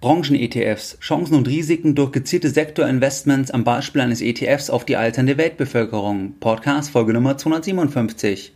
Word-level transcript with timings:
Branchen-ETFs, 0.00 0.96
Chancen 1.00 1.34
und 1.34 1.48
Risiken 1.48 1.96
durch 1.96 2.12
gezielte 2.12 2.50
Sektorinvestments 2.50 3.50
am 3.50 3.64
Beispiel 3.64 4.00
eines 4.00 4.20
ETFs 4.20 4.70
auf 4.70 4.84
die 4.84 4.96
alternde 4.96 5.36
Weltbevölkerung. 5.36 6.34
Podcast 6.38 6.90
Folge 6.90 7.12
Nummer 7.12 7.36
257. 7.36 8.52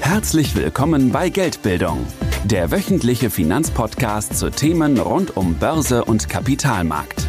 Herzlich 0.00 0.54
willkommen 0.54 1.10
bei 1.10 1.30
Geldbildung, 1.30 2.06
der 2.44 2.70
wöchentliche 2.70 3.30
Finanzpodcast 3.30 4.38
zu 4.38 4.50
Themen 4.50 4.98
rund 5.00 5.36
um 5.36 5.54
Börse 5.54 6.04
und 6.04 6.28
Kapitalmarkt. 6.28 7.26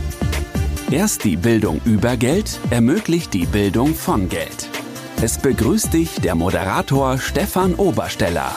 Erst 0.91 1.23
die 1.23 1.37
Bildung 1.37 1.81
über 1.85 2.17
Geld 2.17 2.59
ermöglicht 2.69 3.33
die 3.33 3.47
Bildung 3.47 3.95
von 3.95 4.29
Geld. 4.29 4.69
Es 5.23 5.39
begrüßt 5.39 5.93
dich 5.93 6.21
der 6.21 6.35
Moderator 6.35 7.17
Stefan 7.17 7.73
Obersteller. 7.75 8.53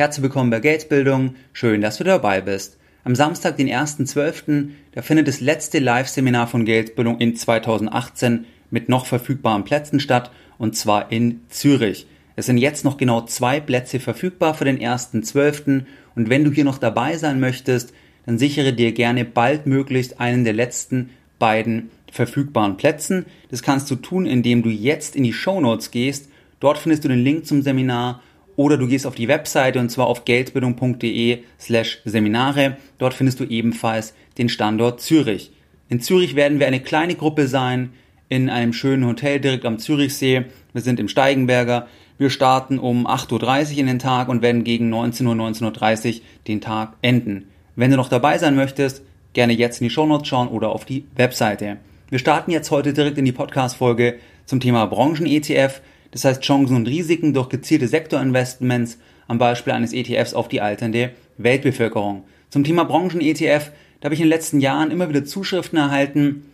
Herzlich 0.00 0.22
willkommen 0.22 0.48
bei 0.48 0.60
Geldbildung. 0.60 1.34
Schön, 1.52 1.82
dass 1.82 1.98
du 1.98 2.04
dabei 2.04 2.40
bist. 2.40 2.78
Am 3.04 3.14
Samstag, 3.14 3.58
den 3.58 3.68
1.12., 3.68 4.70
da 4.92 5.02
findet 5.02 5.28
das 5.28 5.42
letzte 5.42 5.78
Live-Seminar 5.78 6.46
von 6.46 6.64
Geldbildung 6.64 7.18
in 7.18 7.36
2018 7.36 8.46
mit 8.70 8.88
noch 8.88 9.04
verfügbaren 9.04 9.64
Plätzen 9.64 10.00
statt 10.00 10.30
und 10.56 10.74
zwar 10.74 11.12
in 11.12 11.42
Zürich. 11.50 12.06
Es 12.34 12.46
sind 12.46 12.56
jetzt 12.56 12.82
noch 12.82 12.96
genau 12.96 13.26
zwei 13.26 13.60
Plätze 13.60 14.00
verfügbar 14.00 14.54
für 14.54 14.64
den 14.64 14.78
1.12. 14.78 15.84
und 16.14 16.30
wenn 16.30 16.44
du 16.44 16.50
hier 16.50 16.64
noch 16.64 16.78
dabei 16.78 17.18
sein 17.18 17.38
möchtest, 17.38 17.92
dann 18.24 18.38
sichere 18.38 18.72
dir 18.72 18.92
gerne 18.92 19.26
baldmöglichst 19.26 20.18
einen 20.18 20.44
der 20.44 20.54
letzten 20.54 21.10
beiden 21.38 21.90
verfügbaren 22.10 22.78
Plätzen. 22.78 23.26
Das 23.50 23.62
kannst 23.62 23.90
du 23.90 23.96
tun, 23.96 24.24
indem 24.24 24.62
du 24.62 24.70
jetzt 24.70 25.14
in 25.14 25.24
die 25.24 25.34
Show 25.34 25.60
Notes 25.60 25.90
gehst. 25.90 26.30
Dort 26.58 26.78
findest 26.78 27.04
du 27.04 27.08
den 27.08 27.22
Link 27.22 27.44
zum 27.44 27.60
Seminar 27.60 28.22
oder 28.60 28.76
du 28.76 28.86
gehst 28.86 29.06
auf 29.06 29.14
die 29.14 29.26
Webseite 29.26 29.80
und 29.80 29.88
zwar 29.88 30.06
auf 30.06 30.26
geldbildung.de 30.26 31.38
slash 31.58 32.02
Seminare. 32.04 32.76
Dort 32.98 33.14
findest 33.14 33.40
du 33.40 33.44
ebenfalls 33.44 34.12
den 34.36 34.50
Standort 34.50 35.00
Zürich. 35.00 35.52
In 35.88 36.02
Zürich 36.02 36.36
werden 36.36 36.60
wir 36.60 36.66
eine 36.66 36.80
kleine 36.80 37.14
Gruppe 37.14 37.48
sein, 37.48 37.94
in 38.28 38.50
einem 38.50 38.74
schönen 38.74 39.06
Hotel 39.06 39.40
direkt 39.40 39.64
am 39.64 39.78
Zürichsee. 39.78 40.44
Wir 40.74 40.82
sind 40.82 41.00
im 41.00 41.08
Steigenberger. 41.08 41.88
Wir 42.18 42.28
starten 42.28 42.78
um 42.78 43.06
8.30 43.06 43.72
Uhr 43.72 43.78
in 43.78 43.86
den 43.86 43.98
Tag 43.98 44.28
und 44.28 44.42
werden 44.42 44.62
gegen 44.62 44.90
19 44.90 45.26
Uhr, 45.26 45.34
19.30 45.34 46.16
Uhr 46.16 46.20
den 46.46 46.60
Tag 46.60 46.92
enden. 47.00 47.48
Wenn 47.76 47.90
du 47.90 47.96
noch 47.96 48.10
dabei 48.10 48.36
sein 48.36 48.56
möchtest, 48.56 49.00
gerne 49.32 49.54
jetzt 49.54 49.80
in 49.80 49.86
die 49.86 49.90
Shownotes 49.90 50.28
schauen 50.28 50.48
oder 50.48 50.68
auf 50.68 50.84
die 50.84 51.06
Webseite. 51.16 51.78
Wir 52.10 52.18
starten 52.18 52.50
jetzt 52.50 52.70
heute 52.70 52.92
direkt 52.92 53.16
in 53.16 53.24
die 53.24 53.32
Podcast-Folge 53.32 54.18
zum 54.44 54.60
Thema 54.60 54.84
Branchen-ETF. 54.84 55.80
Das 56.10 56.24
heißt 56.24 56.42
Chancen 56.42 56.76
und 56.76 56.88
Risiken 56.88 57.34
durch 57.34 57.48
gezielte 57.48 57.88
Sektorinvestments 57.88 58.98
am 59.28 59.38
Beispiel 59.38 59.72
eines 59.72 59.92
ETFs 59.92 60.34
auf 60.34 60.48
die 60.48 60.60
alternde 60.60 61.12
Weltbevölkerung. 61.38 62.24
Zum 62.50 62.64
Thema 62.64 62.84
Branchen-ETF, 62.84 63.70
da 64.00 64.06
habe 64.06 64.14
ich 64.14 64.20
in 64.20 64.26
den 64.26 64.30
letzten 64.30 64.60
Jahren 64.60 64.90
immer 64.90 65.08
wieder 65.08 65.24
Zuschriften 65.24 65.78
erhalten. 65.78 66.46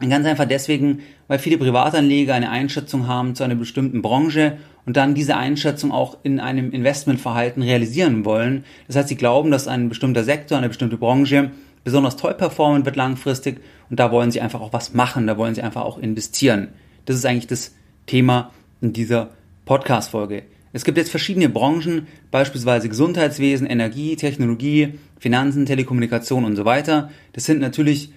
Ganz 0.00 0.26
einfach 0.26 0.46
deswegen, 0.46 1.00
weil 1.28 1.38
viele 1.38 1.58
Privatanleger 1.58 2.34
eine 2.34 2.50
Einschätzung 2.50 3.06
haben 3.06 3.34
zu 3.34 3.44
einer 3.44 3.54
bestimmten 3.54 4.00
Branche 4.00 4.56
und 4.86 4.96
dann 4.96 5.14
diese 5.14 5.36
Einschätzung 5.36 5.92
auch 5.92 6.16
in 6.22 6.40
einem 6.40 6.72
Investmentverhalten 6.72 7.62
realisieren 7.62 8.24
wollen. 8.24 8.64
Das 8.86 8.96
heißt, 8.96 9.08
sie 9.08 9.16
glauben, 9.16 9.50
dass 9.50 9.68
ein 9.68 9.88
bestimmter 9.88 10.24
Sektor, 10.24 10.58
eine 10.58 10.68
bestimmte 10.68 10.96
Branche 10.96 11.50
besonders 11.84 12.16
toll 12.16 12.34
performen 12.34 12.84
wird 12.86 12.96
langfristig 12.96 13.60
und 13.90 14.00
da 14.00 14.10
wollen 14.10 14.30
sie 14.30 14.40
einfach 14.40 14.62
auch 14.62 14.72
was 14.72 14.94
machen, 14.94 15.26
da 15.26 15.36
wollen 15.36 15.54
sie 15.54 15.62
einfach 15.62 15.82
auch 15.82 15.98
investieren. 15.98 16.68
Das 17.04 17.16
ist 17.16 17.26
eigentlich 17.26 17.46
das 17.46 17.74
Thema 18.06 18.50
in 18.84 18.92
dieser 18.92 19.30
Podcast-Folge. 19.64 20.44
Es 20.72 20.84
gibt 20.84 20.98
jetzt 20.98 21.10
verschiedene 21.10 21.48
Branchen, 21.48 22.06
beispielsweise 22.30 22.88
Gesundheitswesen, 22.88 23.66
Energie, 23.66 24.16
Technologie, 24.16 24.98
Finanzen, 25.18 25.66
Telekommunikation 25.66 26.44
und 26.44 26.56
so 26.56 26.64
weiter. 26.64 27.10
Das 27.32 27.44
sind 27.44 27.60
natürlich 27.60 28.12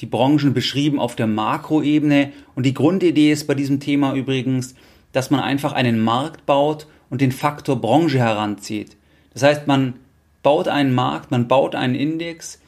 die 0.00 0.06
Branchen 0.06 0.54
beschrieben 0.54 0.98
auf 0.98 1.16
der 1.16 1.26
Makroebene 1.26 2.32
und 2.54 2.64
die 2.64 2.74
Grundidee 2.74 3.32
ist 3.32 3.46
bei 3.46 3.54
diesem 3.54 3.80
Thema 3.80 4.14
übrigens, 4.14 4.74
dass 5.12 5.30
man 5.30 5.40
einfach 5.40 5.72
einen 5.72 6.00
Markt 6.02 6.46
baut 6.46 6.86
und 7.10 7.20
den 7.20 7.32
Faktor 7.32 7.80
Branche 7.80 8.18
heranzieht. 8.18 8.96
Das 9.32 9.42
heißt, 9.42 9.66
man 9.66 9.94
baut 10.42 10.68
einen 10.68 10.94
Markt, 10.94 11.30
man 11.30 11.48
baut 11.48 11.74
einen 11.74 11.94
Index 11.94 12.60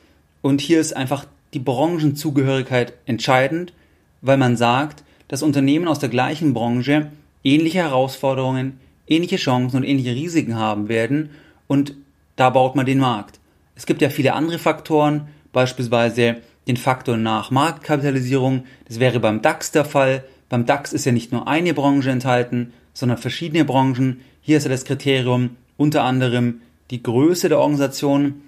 und 0.42 0.60
hier 0.60 0.80
ist 0.80 0.96
einfach 0.96 1.26
die 1.54 1.58
Branchenzugehörigkeit 1.58 2.92
entscheidend, 3.06 3.72
weil 4.20 4.36
man 4.36 4.56
sagt, 4.56 5.04
dass 5.28 5.42
Unternehmen 5.42 5.88
aus 5.88 5.98
der 5.98 6.08
gleichen 6.08 6.54
Branche 6.54 7.10
ähnliche 7.54 7.78
Herausforderungen, 7.78 8.80
ähnliche 9.06 9.36
Chancen 9.36 9.78
und 9.78 9.84
ähnliche 9.84 10.14
Risiken 10.14 10.56
haben 10.56 10.88
werden 10.88 11.30
und 11.66 11.94
da 12.36 12.50
baut 12.50 12.76
man 12.76 12.86
den 12.86 12.98
Markt. 12.98 13.40
Es 13.74 13.86
gibt 13.86 14.02
ja 14.02 14.10
viele 14.10 14.34
andere 14.34 14.58
Faktoren, 14.58 15.28
beispielsweise 15.52 16.36
den 16.66 16.76
Faktor 16.76 17.16
nach 17.16 17.50
Marktkapitalisierung. 17.50 18.64
Das 18.86 19.00
wäre 19.00 19.20
beim 19.20 19.40
DAX 19.40 19.72
der 19.72 19.84
Fall. 19.84 20.24
Beim 20.48 20.66
DAX 20.66 20.92
ist 20.92 21.04
ja 21.04 21.12
nicht 21.12 21.32
nur 21.32 21.48
eine 21.48 21.74
Branche 21.74 22.10
enthalten, 22.10 22.72
sondern 22.92 23.18
verschiedene 23.18 23.64
Branchen. 23.64 24.20
Hier 24.40 24.58
ist 24.58 24.64
ja 24.64 24.70
das 24.70 24.84
Kriterium 24.84 25.56
unter 25.76 26.04
anderem 26.04 26.60
die 26.90 27.02
Größe 27.02 27.48
der 27.48 27.58
Organisation, 27.58 28.42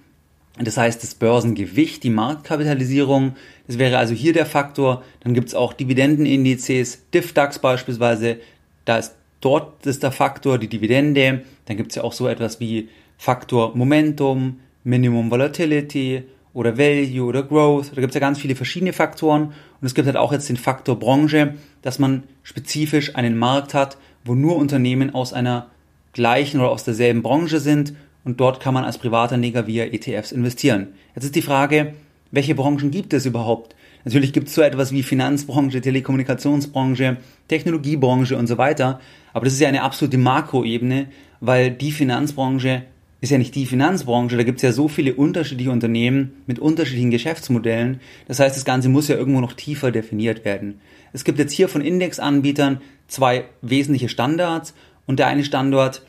das 0.59 0.77
heißt 0.77 1.03
das 1.03 1.15
Börsengewicht, 1.15 2.03
die 2.03 2.10
Marktkapitalisierung. 2.10 3.37
Das 3.66 3.78
wäre 3.78 3.99
also 3.99 4.15
hier 4.15 4.33
der 4.33 4.47
Faktor. 4.47 5.05
Dann 5.21 5.33
gibt 5.33 5.49
es 5.49 5.55
auch 5.55 5.72
Dividendenindizes, 5.72 7.06
DIFDAX 7.15 7.60
beispielsweise, 7.60 8.39
da 8.85 8.99
ist 8.99 9.17
dort 9.41 9.87
ist 9.87 10.03
der 10.03 10.13
Faktor 10.13 10.59
die 10.59 10.69
Dividende. 10.69 11.43
Dann 11.67 11.77
gibt 11.77 11.93
es 11.93 11.97
ja 11.97 12.05
auch 12.05 12.13
so 12.13 12.29
etwas 12.29 12.61
wie 12.61 12.89
Faktor 13.17 13.77
Momentum, 13.77 14.61
Minimum 14.85 15.31
Volatility 15.31 16.25
oder 16.53 16.77
Value 16.77 17.25
oder 17.25 17.43
Growth. 17.43 17.93
Da 17.95 18.01
gibt 18.01 18.11
es 18.11 18.15
ja 18.15 18.21
ganz 18.21 18.39
viele 18.39 18.55
verschiedene 18.55 18.93
Faktoren. 18.93 19.53
Und 19.81 19.87
es 19.87 19.95
gibt 19.95 20.07
halt 20.07 20.17
auch 20.17 20.33
jetzt 20.33 20.49
den 20.49 20.57
Faktor 20.57 20.99
Branche, 20.99 21.55
dass 21.83 21.99
man 21.99 22.25
spezifisch 22.43 23.15
einen 23.17 23.39
Markt 23.39 23.75
hat, 23.75 23.97
wo 24.25 24.35
nur 24.35 24.57
Unternehmen 24.57 25.15
aus 25.15 25.33
einer 25.33 25.69
gleichen 26.13 26.61
oder 26.61 26.71
aus 26.71 26.85
derselben 26.85 27.23
Branche 27.23 27.61
sind 27.61 27.95
und 28.25 28.41
dort 28.41 28.61
kann 28.61 28.75
man 28.75 28.85
als 28.85 28.99
Privatanleger 28.99 29.67
via 29.67 29.85
ETFs 29.85 30.33
investieren. 30.33 30.89
Jetzt 31.15 31.25
ist 31.25 31.37
die 31.37 31.43
Frage, 31.43 31.95
welche 32.31 32.55
Branchen 32.55 32.91
gibt 32.91 33.13
es 33.13 33.27
überhaupt? 33.27 33.75
Natürlich 34.05 34.33
gibt 34.33 34.49
es 34.49 34.55
so 34.55 34.62
etwas 34.62 34.93
wie 34.93 35.03
Finanzbranche, 35.03 35.81
Telekommunikationsbranche, 35.81 37.19
Technologiebranche 37.49 38.37
und 38.37 38.47
so 38.47 38.59
weiter. 38.59 39.00
Aber 39.33 39.44
das 39.44 39.55
ist 39.55 39.61
ja 39.61 39.69
eine 39.69 39.83
absolute 39.83 40.19
Makroebene, 40.19 41.06
weil 41.41 41.71
die 41.71 41.93
Finanzbranche 41.93 42.83
ist 43.21 43.31
ja 43.31 43.39
nicht 43.39 43.55
die 43.55 43.66
Finanzbranche. 43.66 44.37
Da 44.37 44.43
gibt 44.43 44.59
es 44.59 44.62
ja 44.62 44.72
so 44.72 44.89
viele 44.89 45.15
unterschiedliche 45.15 45.71
Unternehmen 45.71 46.33
mit 46.47 46.59
unterschiedlichen 46.59 47.10
Geschäftsmodellen. 47.10 48.00
Das 48.27 48.41
heißt, 48.41 48.56
das 48.56 48.65
Ganze 48.65 48.89
muss 48.89 49.09
ja 49.09 49.16
irgendwo 49.16 49.41
noch 49.41 49.53
tiefer 49.53 49.91
definiert 49.91 50.44
werden. 50.44 50.81
Es 51.12 51.25
gibt 51.25 51.39
jetzt 51.39 51.53
hier 51.53 51.69
von 51.69 51.83
Indexanbietern 51.83 52.81
zwei 53.09 53.44
wesentliche 53.60 54.09
Standards 54.09 54.75
und 55.06 55.19
der 55.19 55.27
eine 55.27 55.44
Standard 55.44 56.03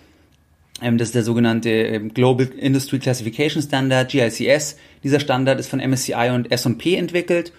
ähm, 0.81 0.97
das 0.97 1.09
ist 1.09 1.15
der 1.15 1.23
sogenannte 1.23 1.69
ähm, 1.69 2.13
Global 2.13 2.47
Industry 2.47 2.99
Classification 2.99 3.61
Standard, 3.61 4.09
GICS. 4.09 4.77
Dieser 5.03 5.19
Standard 5.19 5.59
ist 5.59 5.69
von 5.69 5.79
MSCI 5.79 6.31
und 6.33 6.51
S&P 6.51 6.95
entwickelt 6.95 7.51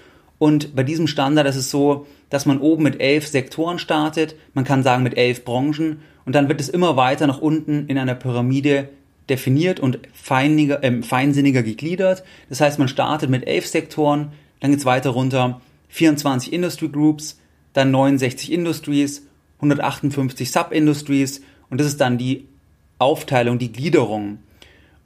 und 0.42 0.74
bei 0.74 0.82
diesem 0.82 1.06
Standard 1.06 1.46
ist 1.46 1.54
es 1.54 1.70
so, 1.70 2.04
dass 2.28 2.46
man 2.46 2.58
oben 2.58 2.82
mit 2.82 3.00
elf 3.00 3.28
Sektoren 3.28 3.78
startet, 3.78 4.34
man 4.54 4.64
kann 4.64 4.82
sagen 4.82 5.04
mit 5.04 5.16
elf 5.16 5.44
Branchen 5.44 6.00
und 6.24 6.34
dann 6.34 6.48
wird 6.48 6.60
es 6.60 6.68
immer 6.68 6.96
weiter 6.96 7.28
nach 7.28 7.38
unten 7.38 7.86
in 7.86 7.96
einer 7.96 8.16
Pyramide 8.16 8.88
definiert 9.28 9.78
und 9.78 10.00
feiniger, 10.12 10.82
äh, 10.82 11.00
feinsinniger 11.00 11.62
gegliedert. 11.62 12.24
Das 12.48 12.60
heißt, 12.60 12.80
man 12.80 12.88
startet 12.88 13.30
mit 13.30 13.46
elf 13.46 13.68
Sektoren, 13.68 14.32
dann 14.58 14.72
geht 14.72 14.80
es 14.80 14.84
weiter 14.84 15.10
runter, 15.10 15.60
24 15.90 16.52
Industry 16.52 16.88
Groups, 16.88 17.38
dann 17.72 17.92
69 17.92 18.50
Industries, 18.50 19.24
158 19.58 20.50
Sub-Industries 20.50 21.42
und 21.70 21.80
das 21.80 21.86
ist 21.86 22.00
dann 22.00 22.18
die 22.18 22.48
Aufteilung, 22.98 23.60
die 23.60 23.70
Gliederung. 23.70 24.40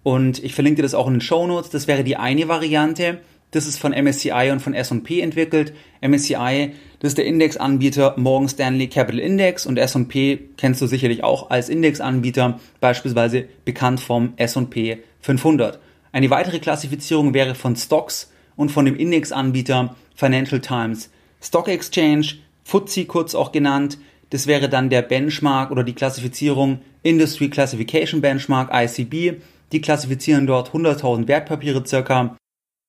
Und 0.02 0.42
ich 0.42 0.54
verlinke 0.54 0.76
dir 0.76 0.84
das 0.84 0.94
auch 0.94 1.08
in 1.08 1.14
den 1.14 1.20
Show 1.20 1.46
Notes. 1.46 1.68
Das 1.68 1.88
wäre 1.88 2.04
die 2.04 2.16
eine 2.16 2.48
Variante. 2.48 3.18
Das 3.52 3.66
ist 3.66 3.78
von 3.78 3.92
MSCI 3.92 4.50
und 4.50 4.60
von 4.60 4.74
S&P 4.74 5.20
entwickelt. 5.20 5.72
MSCI, 6.00 6.72
das 6.98 7.12
ist 7.12 7.18
der 7.18 7.26
Indexanbieter 7.26 8.14
Morgan 8.16 8.48
Stanley 8.48 8.88
Capital 8.88 9.20
Index 9.20 9.66
und 9.66 9.78
S&P 9.78 10.48
kennst 10.56 10.82
du 10.82 10.86
sicherlich 10.86 11.22
auch 11.22 11.50
als 11.50 11.68
Indexanbieter, 11.68 12.58
beispielsweise 12.80 13.46
bekannt 13.64 14.00
vom 14.00 14.32
S&P 14.36 14.98
500. 15.20 15.78
Eine 16.12 16.30
weitere 16.30 16.58
Klassifizierung 16.58 17.34
wäre 17.34 17.54
von 17.54 17.76
Stocks 17.76 18.32
und 18.56 18.70
von 18.70 18.84
dem 18.84 18.96
Indexanbieter 18.96 19.94
Financial 20.14 20.60
Times 20.60 21.10
Stock 21.40 21.68
Exchange, 21.68 22.26
FTSE 22.64 23.04
kurz 23.04 23.34
auch 23.34 23.52
genannt. 23.52 23.98
Das 24.30 24.46
wäre 24.46 24.68
dann 24.68 24.90
der 24.90 25.02
Benchmark 25.02 25.70
oder 25.70 25.84
die 25.84 25.92
Klassifizierung 25.92 26.80
Industry 27.02 27.48
Classification 27.48 28.20
Benchmark 28.20 28.70
ICB. 28.72 29.40
Die 29.72 29.80
klassifizieren 29.80 30.46
dort 30.46 30.70
100.000 30.70 31.28
Wertpapiere 31.28 31.86
circa 31.86 32.36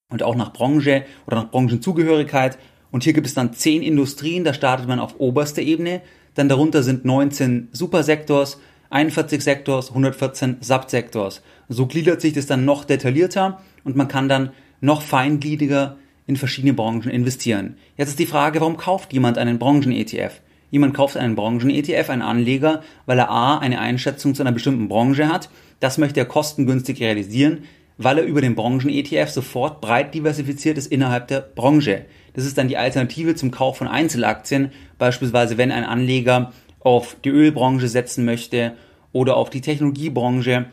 und 0.09 0.24
auch 0.24 0.36
nach 0.36 0.54
Branche 0.54 1.04
oder 1.25 1.38
nach 1.38 1.51
Branchenzugehörigkeit. 1.51 2.57
Und 2.92 3.04
hier 3.04 3.13
gibt 3.13 3.27
es 3.27 3.33
dann 3.33 3.54
10 3.54 3.81
Industrien, 3.81 4.44
da 4.44 4.54
startet 4.54 4.88
man 4.88 5.00
auf 5.00 5.19
oberster 5.19 5.62
Ebene. 5.62 6.01
Dann 6.36 6.50
darunter 6.50 6.83
sind 6.83 7.04
19 7.04 7.69
Supersektors, 7.71 8.59
41 8.89 9.44
Sektors, 9.44 9.89
114 9.89 10.57
Subsektors. 10.62 11.42
So 11.68 11.88
gliedert 11.88 12.21
sich 12.21 12.33
das 12.33 12.45
dann 12.45 12.63
noch 12.63 12.86
detaillierter 12.86 13.62
und 13.83 13.95
man 13.95 14.07
kann 14.07 14.30
dann 14.30 14.51
noch 14.80 15.01
feingliediger 15.01 15.98
in 16.25 16.38
verschiedene 16.38 16.74
Branchen 16.74 17.10
investieren. 17.10 17.75
Jetzt 17.98 18.10
ist 18.10 18.19
die 18.19 18.25
Frage, 18.25 18.62
warum 18.62 18.77
kauft 18.77 19.12
jemand 19.12 19.38
einen 19.38 19.60
Branchen-ETF? 19.60 20.42
Jemand 20.69 20.94
kauft 20.94 21.18
einen 21.18 21.36
Branchen-ETF, 21.36 22.10
einen 22.10 22.21
Anleger, 22.21 22.81
weil 23.06 23.19
er 23.19 23.30
A, 23.30 23.57
eine 23.57 23.80
Einschätzung 23.80 24.36
zu 24.36 24.44
einer 24.44 24.51
bestimmten 24.51 24.88
Branche 24.88 25.27
hat. 25.27 25.50
Das 25.80 25.98
möchte 25.98 26.19
er 26.19 26.25
kostengünstig 26.25 27.00
realisieren, 27.00 27.63
weil 27.97 28.19
er 28.19 28.25
über 28.25 28.41
den 28.41 28.55
Branchen-ETF 28.55 29.29
sofort 29.29 29.81
breit 29.81 30.13
diversifiziert 30.13 30.77
ist 30.77 30.91
innerhalb 30.91 31.27
der 31.27 31.41
Branche. 31.41 32.05
Das 32.33 32.45
ist 32.45 32.57
dann 32.57 32.67
die 32.67 32.77
Alternative 32.77 33.35
zum 33.35 33.51
Kauf 33.51 33.77
von 33.77 33.88
Einzelaktien, 33.88 34.71
beispielsweise 34.97 35.57
wenn 35.57 35.71
ein 35.71 35.83
Anleger 35.83 36.53
auf 36.79 37.17
die 37.23 37.29
Ölbranche 37.29 37.88
setzen 37.88 38.25
möchte 38.25 38.73
oder 39.11 39.35
auf 39.35 39.49
die 39.49 39.61
Technologiebranche, 39.61 40.65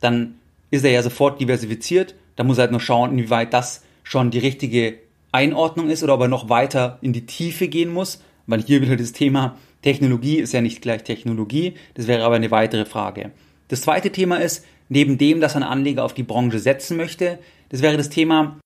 dann 0.00 0.36
ist 0.70 0.84
er 0.84 0.92
ja 0.92 1.02
sofort 1.02 1.40
diversifiziert. 1.40 2.14
Da 2.36 2.44
muss 2.44 2.58
er 2.58 2.62
halt 2.62 2.72
noch 2.72 2.80
schauen, 2.80 3.12
inwieweit 3.12 3.52
das 3.52 3.82
schon 4.02 4.30
die 4.30 4.38
richtige 4.38 4.94
Einordnung 5.32 5.90
ist 5.90 6.02
oder 6.02 6.14
ob 6.14 6.22
er 6.22 6.28
noch 6.28 6.48
weiter 6.48 6.98
in 7.02 7.12
die 7.12 7.26
Tiefe 7.26 7.68
gehen 7.68 7.92
muss, 7.92 8.22
weil 8.46 8.62
hier 8.62 8.80
wieder 8.80 8.96
das 8.96 9.12
Thema 9.12 9.56
Technologie 9.82 10.38
ist 10.38 10.52
ja 10.52 10.60
nicht 10.60 10.82
gleich 10.82 11.04
Technologie, 11.04 11.74
das 11.94 12.06
wäre 12.06 12.24
aber 12.24 12.36
eine 12.36 12.50
weitere 12.50 12.84
Frage. 12.84 13.30
Das 13.68 13.82
zweite 13.82 14.10
Thema 14.10 14.36
ist, 14.36 14.64
neben 14.90 15.16
dem, 15.16 15.40
dass 15.40 15.56
ein 15.56 15.62
Anleger 15.62 16.04
auf 16.04 16.12
die 16.12 16.22
Branche 16.22 16.58
setzen 16.58 16.98
möchte, 16.98 17.38
das 17.70 17.80
wäre 17.80 17.96
das 17.96 18.10
Thema, 18.10 18.60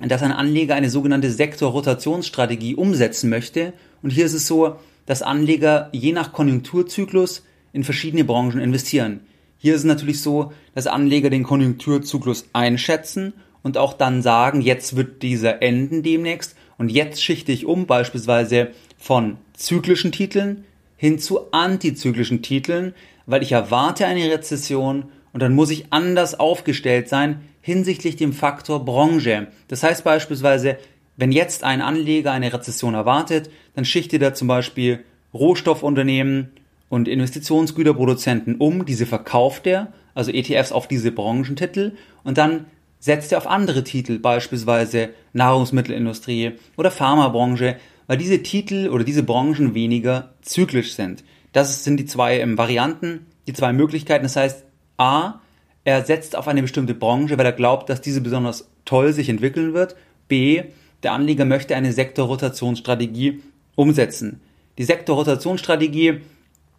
dass 0.00 0.22
ein 0.22 0.32
Anleger 0.32 0.74
eine 0.74 0.90
sogenannte 0.90 1.30
Sektorrotationsstrategie 1.30 2.74
umsetzen 2.74 3.30
möchte. 3.30 3.72
Und 4.02 4.10
hier 4.10 4.26
ist 4.26 4.32
es 4.32 4.46
so, 4.46 4.76
dass 5.06 5.22
Anleger 5.22 5.88
je 5.92 6.12
nach 6.12 6.32
Konjunkturzyklus 6.32 7.44
in 7.72 7.84
verschiedene 7.84 8.24
Branchen 8.24 8.60
investieren. 8.60 9.20
Hier 9.58 9.74
ist 9.74 9.80
es 9.80 9.86
natürlich 9.86 10.22
so, 10.22 10.52
dass 10.74 10.86
Anleger 10.86 11.30
den 11.30 11.42
Konjunkturzyklus 11.42 12.46
einschätzen 12.52 13.34
und 13.62 13.76
auch 13.76 13.92
dann 13.92 14.22
sagen, 14.22 14.60
jetzt 14.60 14.96
wird 14.96 15.22
dieser 15.22 15.62
enden 15.62 16.02
demnächst 16.02 16.54
und 16.78 16.90
jetzt 16.90 17.22
schichte 17.22 17.52
ich 17.52 17.66
um, 17.66 17.86
beispielsweise 17.86 18.68
von 18.96 19.36
zyklischen 19.54 20.12
Titeln 20.12 20.64
hin 20.96 21.18
zu 21.18 21.52
antizyklischen 21.52 22.42
Titeln, 22.42 22.94
weil 23.26 23.42
ich 23.42 23.52
erwarte 23.52 24.06
eine 24.06 24.30
Rezession 24.30 25.06
und 25.32 25.40
dann 25.42 25.54
muss 25.54 25.70
ich 25.70 25.92
anders 25.92 26.38
aufgestellt 26.38 27.08
sein 27.08 27.40
hinsichtlich 27.60 28.16
dem 28.16 28.32
Faktor 28.32 28.84
Branche. 28.84 29.48
Das 29.68 29.82
heißt 29.82 30.04
beispielsweise, 30.04 30.78
wenn 31.16 31.32
jetzt 31.32 31.64
ein 31.64 31.82
Anleger 31.82 32.32
eine 32.32 32.52
Rezession 32.52 32.94
erwartet, 32.94 33.50
dann 33.74 33.84
schichtet 33.84 34.22
er 34.22 34.34
zum 34.34 34.48
Beispiel 34.48 35.04
Rohstoffunternehmen 35.34 36.50
und 36.88 37.08
Investitionsgüterproduzenten 37.08 38.56
um, 38.56 38.86
diese 38.86 39.04
verkauft 39.04 39.66
er, 39.66 39.92
also 40.14 40.30
ETFs 40.32 40.72
auf 40.72 40.88
diese 40.88 41.12
Branchentitel 41.12 41.92
und 42.24 42.38
dann 42.38 42.66
setzt 43.00 43.32
er 43.32 43.38
auf 43.38 43.46
andere 43.46 43.84
Titel, 43.84 44.18
beispielsweise 44.18 45.10
Nahrungsmittelindustrie 45.32 46.52
oder 46.76 46.90
Pharmabranche, 46.90 47.76
weil 48.06 48.16
diese 48.16 48.42
Titel 48.42 48.88
oder 48.88 49.04
diese 49.04 49.22
Branchen 49.22 49.74
weniger 49.74 50.34
zyklisch 50.42 50.94
sind. 50.94 51.22
Das 51.52 51.84
sind 51.84 51.98
die 51.98 52.06
zwei 52.06 52.40
ähm, 52.40 52.58
Varianten, 52.58 53.26
die 53.46 53.52
zwei 53.52 53.72
Möglichkeiten. 53.72 54.24
Das 54.24 54.36
heißt, 54.36 54.64
A, 54.98 55.40
er 55.84 56.04
setzt 56.04 56.36
auf 56.36 56.48
eine 56.48 56.60
bestimmte 56.60 56.92
Branche, 56.92 57.38
weil 57.38 57.46
er 57.46 57.52
glaubt, 57.52 57.88
dass 57.88 58.02
diese 58.02 58.20
besonders 58.20 58.68
toll 58.84 59.12
sich 59.12 59.28
entwickeln 59.30 59.72
wird. 59.72 59.96
B, 60.28 60.64
der 61.02 61.12
Anleger 61.12 61.44
möchte 61.44 61.76
eine 61.76 61.92
Sektorrotationsstrategie 61.92 63.40
umsetzen. 63.74 64.40
Die 64.76 64.84
Sektorrotationsstrategie, 64.84 66.20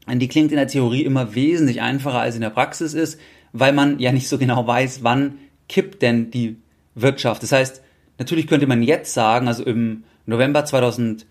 die 0.07 0.27
klingt 0.27 0.51
in 0.51 0.57
der 0.57 0.67
Theorie 0.67 1.03
immer 1.03 1.33
wesentlich 1.33 1.81
einfacher 1.81 2.19
als 2.19 2.35
in 2.35 2.41
der 2.41 2.49
Praxis 2.49 2.93
ist, 2.93 3.19
weil 3.53 3.73
man 3.73 3.99
ja 3.99 4.11
nicht 4.11 4.27
so 4.27 4.37
genau 4.37 4.67
weiß, 4.67 5.03
wann 5.03 5.39
kippt 5.67 6.01
denn 6.01 6.29
die 6.31 6.57
Wirtschaft. 6.95 7.41
Das 7.43 7.51
heißt, 7.51 7.81
natürlich 8.17 8.47
könnte 8.47 8.67
man 8.67 8.83
jetzt 8.83 9.13
sagen, 9.13 9.47
also 9.47 9.63
im 9.63 10.03
November 10.25 10.65
2018 10.65 11.25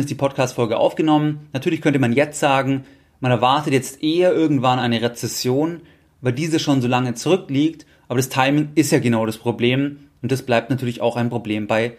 ist 0.00 0.10
die 0.10 0.14
Podcast-Folge 0.14 0.76
aufgenommen, 0.76 1.48
natürlich 1.52 1.80
könnte 1.80 1.98
man 1.98 2.12
jetzt 2.12 2.40
sagen, 2.40 2.84
man 3.20 3.30
erwartet 3.30 3.72
jetzt 3.72 4.02
eher 4.02 4.32
irgendwann 4.32 4.78
eine 4.78 5.00
Rezession, 5.00 5.80
weil 6.24 6.32
diese 6.32 6.58
schon 6.58 6.80
so 6.80 6.88
lange 6.88 7.12
zurückliegt, 7.12 7.84
aber 8.08 8.16
das 8.16 8.30
Timing 8.30 8.70
ist 8.74 8.90
ja 8.90 8.98
genau 8.98 9.26
das 9.26 9.36
Problem 9.36 10.08
und 10.22 10.32
das 10.32 10.42
bleibt 10.42 10.70
natürlich 10.70 11.02
auch 11.02 11.16
ein 11.16 11.28
Problem 11.28 11.66
bei 11.66 11.98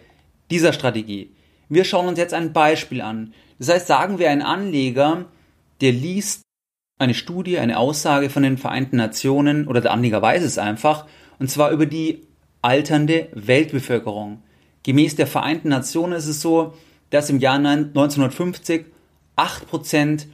dieser 0.50 0.74
Strategie. 0.74 1.30
Wir 1.70 1.84
schauen 1.84 2.08
uns 2.08 2.18
jetzt 2.18 2.34
ein 2.34 2.52
Beispiel 2.52 3.02
an. 3.02 3.34
Das 3.60 3.70
heißt, 3.70 3.86
sagen 3.86 4.18
wir 4.18 4.32
ein 4.32 4.42
Anleger, 4.42 5.26
der 5.80 5.92
liest 5.92 6.42
eine 6.98 7.14
Studie, 7.14 7.60
eine 7.60 7.78
Aussage 7.78 8.32
von 8.32 8.42
den 8.42 8.58
Vereinten 8.58 8.98
Nationen 8.98 9.68
oder 9.68 9.80
der 9.80 9.92
Anleger 9.92 10.24
weiß 10.24 10.42
es 10.42 10.58
einfach, 10.58 11.06
und 11.38 11.52
zwar 11.52 11.70
über 11.70 11.86
die 11.86 12.24
alternde 12.64 13.28
Weltbevölkerung. 13.34 14.42
Gemäß 14.82 15.16
der 15.16 15.28
Vereinten 15.28 15.70
Nationen 15.70 16.14
ist 16.14 16.28
es 16.28 16.42
so, 16.42 16.74
dass 17.12 17.30
im 17.30 17.40
Jahr 17.40 17.56
1950 17.58 18.86
8% 19.38 20.26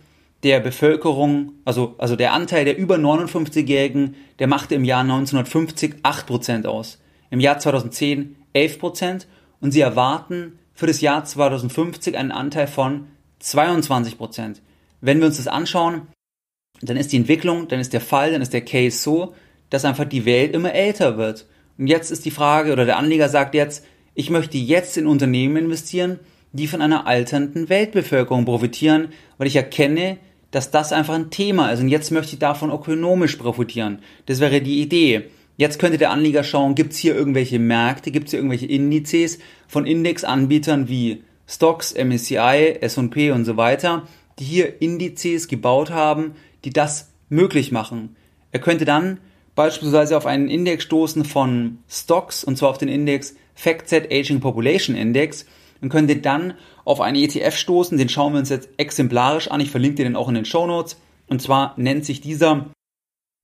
der 0.44 0.60
Bevölkerung, 0.60 1.54
also, 1.66 1.96
also 1.98 2.16
der 2.16 2.34
Anteil 2.34 2.66
der 2.66 2.78
über 2.78 2.96
59-Jährigen, 2.96 4.16
der 4.40 4.48
machte 4.48 4.76
im 4.76 4.84
Jahr 4.84 5.02
1950 5.02 5.96
8% 6.04 6.66
aus. 6.66 7.00
Im 7.30 7.40
Jahr 7.40 7.60
2010 7.60 8.36
11% 8.54 9.26
und 9.60 9.72
sie 9.72 9.82
erwarten 9.82 10.60
für 10.74 10.88
das 10.88 11.02
Jahr 11.02 11.24
2050 11.24 12.18
einen 12.18 12.32
Anteil 12.32 12.68
von 12.68 13.08
22%. 13.42 14.58
Wenn 15.00 15.20
wir 15.20 15.28
uns 15.28 15.38
das 15.38 15.48
anschauen, 15.48 16.08
dann 16.82 16.98
ist 16.98 17.12
die 17.12 17.18
Entwicklung, 17.18 17.68
dann 17.68 17.80
ist 17.80 17.94
der 17.94 18.02
Fall, 18.02 18.32
dann 18.32 18.42
ist 18.42 18.54
der 18.54 18.66
Case 18.66 18.98
so, 18.98 19.36
dass 19.70 19.86
einfach 19.86 20.06
die 20.06 20.26
Welt 20.26 20.54
immer 20.54 20.74
älter 20.74 21.18
wird. 21.18 21.48
Und 21.78 21.88
jetzt 21.88 22.12
ist 22.12 22.26
die 22.26 22.32
Frage, 22.32 22.74
oder 22.74 22.86
der 22.86 22.98
Anleger 22.98 23.30
sagt 23.30 23.56
jetzt, 23.56 23.86
ich 24.14 24.30
möchte 24.30 24.58
jetzt 24.58 24.98
in 24.98 25.08
Unternehmen 25.08 25.58
investieren, 25.58 26.20
die 26.52 26.68
von 26.68 26.82
einer 26.82 27.08
alternden 27.08 27.70
Weltbevölkerung 27.70 28.46
profitieren, 28.46 29.10
weil 29.38 29.48
ich 29.48 29.56
erkenne, 29.56 30.18
dass 30.52 30.72
das 30.72 30.94
einfach 30.94 31.16
ein 31.16 31.30
Thema 31.30 31.72
ist 31.72 31.80
und 31.80 31.88
jetzt 31.90 32.12
möchte 32.12 32.34
ich 32.34 32.40
davon 32.40 32.72
ökonomisch 32.72 33.38
profitieren. 33.38 34.00
Das 34.26 34.40
wäre 34.40 34.62
die 34.62 34.82
Idee. 34.82 35.24
Jetzt 35.58 35.80
könnte 35.80 35.98
der 35.98 36.12
Anleger 36.12 36.44
schauen, 36.44 36.76
gibt 36.76 36.94
es 36.94 37.00
hier 37.00 37.16
irgendwelche 37.16 37.60
Märkte, 37.60 38.12
gibt 38.12 38.26
es 38.26 38.32
hier 38.32 38.40
irgendwelche 38.40 38.66
Indizes 38.66 39.40
von 39.68 39.86
Indexanbietern 39.86 40.88
wie 40.88 41.24
Stocks, 41.48 41.94
MSCI, 41.94 42.78
S&P 42.82 43.32
und 43.32 43.46
so 43.46 43.58
weiter, 43.58 44.08
die 44.40 44.46
hier 44.46 44.82
Indizes 44.82 45.48
gebaut 45.48 45.92
haben, 45.92 46.34
die 46.64 46.72
das 46.72 47.12
möglich 47.30 47.72
machen. 47.72 48.16
Er 48.52 48.60
könnte 48.60 48.86
dann 48.86 49.20
beispielsweise 49.56 50.18
auf 50.18 50.26
einen 50.26 50.48
Index 50.48 50.84
stoßen 50.84 51.26
von 51.26 51.80
Stocks, 51.90 52.44
und 52.44 52.58
zwar 52.58 52.70
auf 52.70 52.78
den 52.78 52.90
Index 52.90 53.36
FactSet 53.54 54.12
Aging 54.12 54.40
Population 54.40 54.96
Index, 54.96 55.46
und 55.82 55.90
könnte 55.90 56.16
dann 56.18 56.54
auf 56.86 57.02
einen 57.02 57.22
ETF 57.22 57.56
stoßen, 57.56 57.98
den 57.98 58.10
schauen 58.10 58.34
wir 58.34 58.40
uns 58.40 58.50
jetzt 58.50 58.70
exemplarisch 58.78 59.50
an, 59.50 59.62
ich 59.62 59.72
verlinke 59.72 60.04
den 60.04 60.16
auch 60.16 60.30
in 60.30 60.36
den 60.36 60.46
Show 60.46 60.68
Notes, 60.68 60.98
und 61.28 61.42
zwar 61.42 61.74
nennt 61.78 62.06
sich 62.06 62.22
dieser 62.22 62.72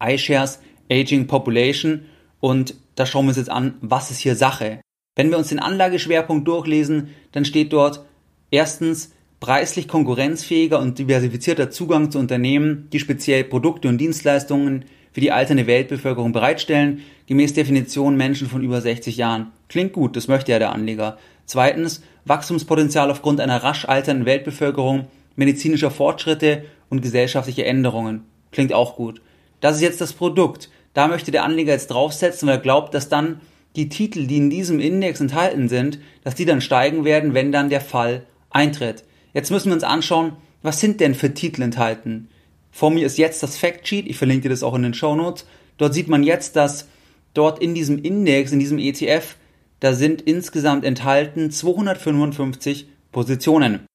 iShares 0.04 0.60
Aging 0.92 1.28
Population, 1.28 2.06
und 2.40 2.76
da 2.96 3.06
schauen 3.06 3.26
wir 3.26 3.30
uns 3.30 3.38
jetzt 3.38 3.50
an, 3.50 3.76
was 3.82 4.12
ist 4.12 4.20
hier 4.20 4.36
Sache. 4.36 4.82
Wenn 5.16 5.32
wir 5.32 5.38
uns 5.38 5.50
den 5.50 5.60
Anlageschwerpunkt 5.60 6.48
durchlesen, 6.48 7.10
dann 7.32 7.46
steht 7.46 7.74
dort 7.74 8.06
erstens 8.52 9.12
preislich 9.40 9.88
konkurrenzfähiger 9.88 10.80
und 10.80 11.00
diversifizierter 11.00 11.70
Zugang 11.70 12.12
zu 12.12 12.20
Unternehmen, 12.20 12.88
die 12.92 13.00
speziell 13.00 13.44
Produkte 13.44 13.88
und 13.88 13.98
Dienstleistungen 13.98 14.86
für 15.12 15.22
die 15.22 15.32
alternde 15.32 15.68
Weltbevölkerung 15.68 16.32
bereitstellen, 16.32 17.02
gemäß 17.26 17.54
Definition 17.54 18.18
Menschen 18.18 18.48
von 18.48 18.64
über 18.64 18.82
60 18.82 19.18
Jahren. 19.18 19.52
Klingt 19.68 19.94
gut, 19.94 20.16
das 20.16 20.28
möchte 20.28 20.52
ja 20.52 20.60
der 20.60 20.72
Anleger. 20.72 21.18
Zweitens, 21.48 22.02
Wachstumspotenzial 22.26 23.10
aufgrund 23.10 23.40
einer 23.40 23.64
rasch 23.64 23.86
alternden 23.86 24.26
Weltbevölkerung, 24.26 25.08
medizinischer 25.36 25.90
Fortschritte 25.90 26.66
und 26.90 27.02
gesellschaftliche 27.02 27.66
Änderungen. 27.66 28.26
Klingt 28.52 28.74
auch 28.74 28.96
gut. 28.98 29.22
Das 29.62 29.78
ist 29.78 29.82
jetzt 29.82 30.02
das 30.02 30.14
Produkt. 30.14 30.70
Da 30.94 31.08
möchte 31.08 31.32
der 31.32 31.44
Anleger 31.44 31.72
jetzt 31.72 31.88
draufsetzen, 31.88 32.48
weil 32.48 32.58
er 32.58 32.62
glaubt, 32.62 32.94
dass 32.94 33.08
dann 33.08 33.40
die 33.76 33.88
Titel, 33.88 34.28
die 34.28 34.38
in 34.38 34.50
diesem 34.50 34.80
Index 34.80 35.22
enthalten 35.22 35.70
sind, 35.70 36.00
dass 36.24 36.36
die 36.36 36.46
dann 36.46 36.62
steigen 36.62 37.06
werden, 37.06 37.34
wenn 37.34 37.52
dann 37.52 37.70
der 37.70 37.82
Fall 37.82 38.26
eintritt. 38.50 39.06
Jetzt 39.34 39.52
müssen 39.52 39.70
wir 39.70 39.76
uns 39.76 39.84
anschauen, 39.84 40.34
was 40.64 40.80
sind 40.80 41.00
denn 41.00 41.16
für 41.16 41.34
Titel 41.34 41.62
enthalten? 41.62 42.30
Vor 42.72 42.92
mir 42.92 43.06
ist 43.06 43.18
jetzt 43.18 43.42
das 43.42 43.58
Factsheet, 43.58 44.08
ich 44.08 44.18
verlinke 44.18 44.44
dir 44.44 44.50
das 44.50 44.64
auch 44.64 44.76
in 44.76 44.84
den 44.84 44.94
Show 44.94 45.16
Notes. 45.16 45.46
Dort 45.78 45.94
sieht 45.94 46.10
man 46.10 46.24
jetzt, 46.24 46.56
dass 46.56 46.88
dort 47.34 47.60
in 47.60 47.74
diesem 47.74 48.00
Index, 48.04 48.52
in 48.52 48.60
diesem 48.60 48.80
ETF, 48.80 49.36
da 49.80 49.94
sind 49.94 50.22
insgesamt 50.22 50.86
enthalten 50.86 51.52
255 51.52 52.88
Positionen. 53.12 53.86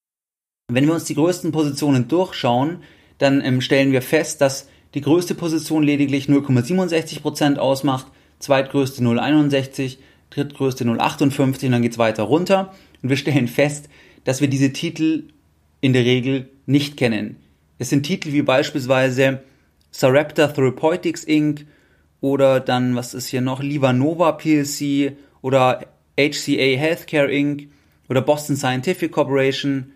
Wenn 0.71 0.87
wir 0.87 0.93
uns 0.93 1.05
die 1.05 1.15
größten 1.15 1.51
Positionen 1.51 2.07
durchschauen, 2.07 2.79
dann 3.17 3.41
ähm, 3.41 3.61
stellen 3.61 3.91
wir 3.91 4.01
fest, 4.01 4.41
dass 4.41 4.67
die 4.93 5.01
größte 5.01 5.35
Position 5.35 5.83
lediglich 5.83 6.27
0,67% 6.27 7.57
ausmacht, 7.57 8.07
zweitgrößte 8.39 9.01
0,61, 9.01 9.97
drittgrößte 10.29 10.85
0,58 10.85 11.65
und 11.65 11.71
dann 11.71 11.81
geht's 11.81 11.97
weiter 11.97 12.23
runter. 12.23 12.73
Und 13.01 13.09
wir 13.09 13.17
stellen 13.17 13.47
fest, 13.47 13.89
dass 14.23 14.41
wir 14.41 14.47
diese 14.47 14.71
Titel 14.71 15.29
in 15.81 15.93
der 15.93 16.05
Regel 16.05 16.49
nicht 16.65 16.95
kennen. 16.95 17.37
Es 17.77 17.89
sind 17.89 18.03
Titel 18.03 18.31
wie 18.31 18.41
beispielsweise 18.41 19.43
Sarepta 19.91 20.47
Therapeutics 20.47 21.23
Inc. 21.23 21.65
oder 22.21 22.59
dann, 22.59 22.95
was 22.95 23.13
ist 23.13 23.27
hier 23.27 23.41
noch, 23.41 23.61
Livanova 23.61 24.31
PLC 24.33 25.17
oder 25.43 25.85
HCA 26.17 26.77
Healthcare 26.77 27.31
Inc. 27.31 27.67
oder 28.09 28.21
Boston 28.21 28.55
Scientific 28.55 29.11
Corporation 29.11 29.91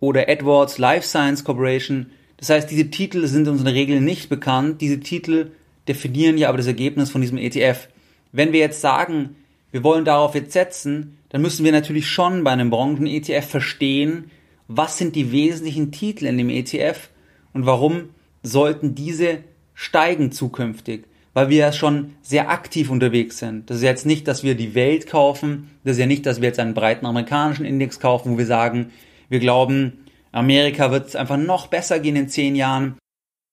oder 0.00 0.28
Edwards 0.28 0.76
Life 0.76 1.06
Science 1.06 1.44
Corporation. 1.44 2.10
Das 2.36 2.50
heißt, 2.50 2.70
diese 2.70 2.90
Titel 2.90 3.26
sind 3.26 3.48
uns 3.48 3.60
in 3.60 3.64
der 3.64 3.74
Regel 3.74 4.02
nicht 4.02 4.28
bekannt. 4.28 4.82
Diese 4.82 5.00
Titel 5.00 5.52
definieren 5.88 6.36
ja 6.36 6.48
aber 6.48 6.58
das 6.58 6.66
Ergebnis 6.66 7.10
von 7.10 7.22
diesem 7.22 7.38
ETF. 7.38 7.88
Wenn 8.32 8.52
wir 8.52 8.60
jetzt 8.60 8.82
sagen, 8.82 9.36
wir 9.70 9.82
wollen 9.82 10.04
darauf 10.04 10.34
jetzt 10.34 10.52
setzen, 10.52 11.18
dann 11.30 11.42
müssen 11.42 11.64
wir 11.64 11.72
natürlich 11.72 12.08
schon 12.08 12.44
bei 12.44 12.50
einem 12.50 12.70
Branchen-ETF 12.70 13.46
verstehen, 13.48 14.30
was 14.66 14.98
sind 14.98 15.16
die 15.16 15.32
wesentlichen 15.32 15.92
Titel 15.92 16.26
in 16.26 16.38
dem 16.38 16.50
ETF 16.50 17.08
und 17.52 17.66
warum 17.66 18.10
sollten 18.42 18.94
diese 18.94 19.38
steigen 19.74 20.32
zukünftig, 20.32 21.04
weil 21.38 21.50
wir 21.50 21.70
schon 21.70 22.16
sehr 22.20 22.50
aktiv 22.50 22.90
unterwegs 22.90 23.38
sind. 23.38 23.70
Das 23.70 23.76
ist 23.76 23.84
jetzt 23.84 24.06
nicht, 24.06 24.26
dass 24.26 24.42
wir 24.42 24.56
die 24.56 24.74
Welt 24.74 25.06
kaufen, 25.06 25.70
das 25.84 25.92
ist 25.92 26.00
ja 26.00 26.06
nicht, 26.06 26.26
dass 26.26 26.40
wir 26.40 26.48
jetzt 26.48 26.58
einen 26.58 26.74
breiten 26.74 27.06
amerikanischen 27.06 27.64
Index 27.64 28.00
kaufen, 28.00 28.32
wo 28.32 28.38
wir 28.38 28.46
sagen, 28.46 28.90
wir 29.28 29.38
glauben, 29.38 30.04
Amerika 30.32 30.90
wird 30.90 31.06
es 31.06 31.14
einfach 31.14 31.36
noch 31.36 31.68
besser 31.68 32.00
gehen 32.00 32.16
in 32.16 32.28
zehn 32.28 32.56
Jahren. 32.56 32.98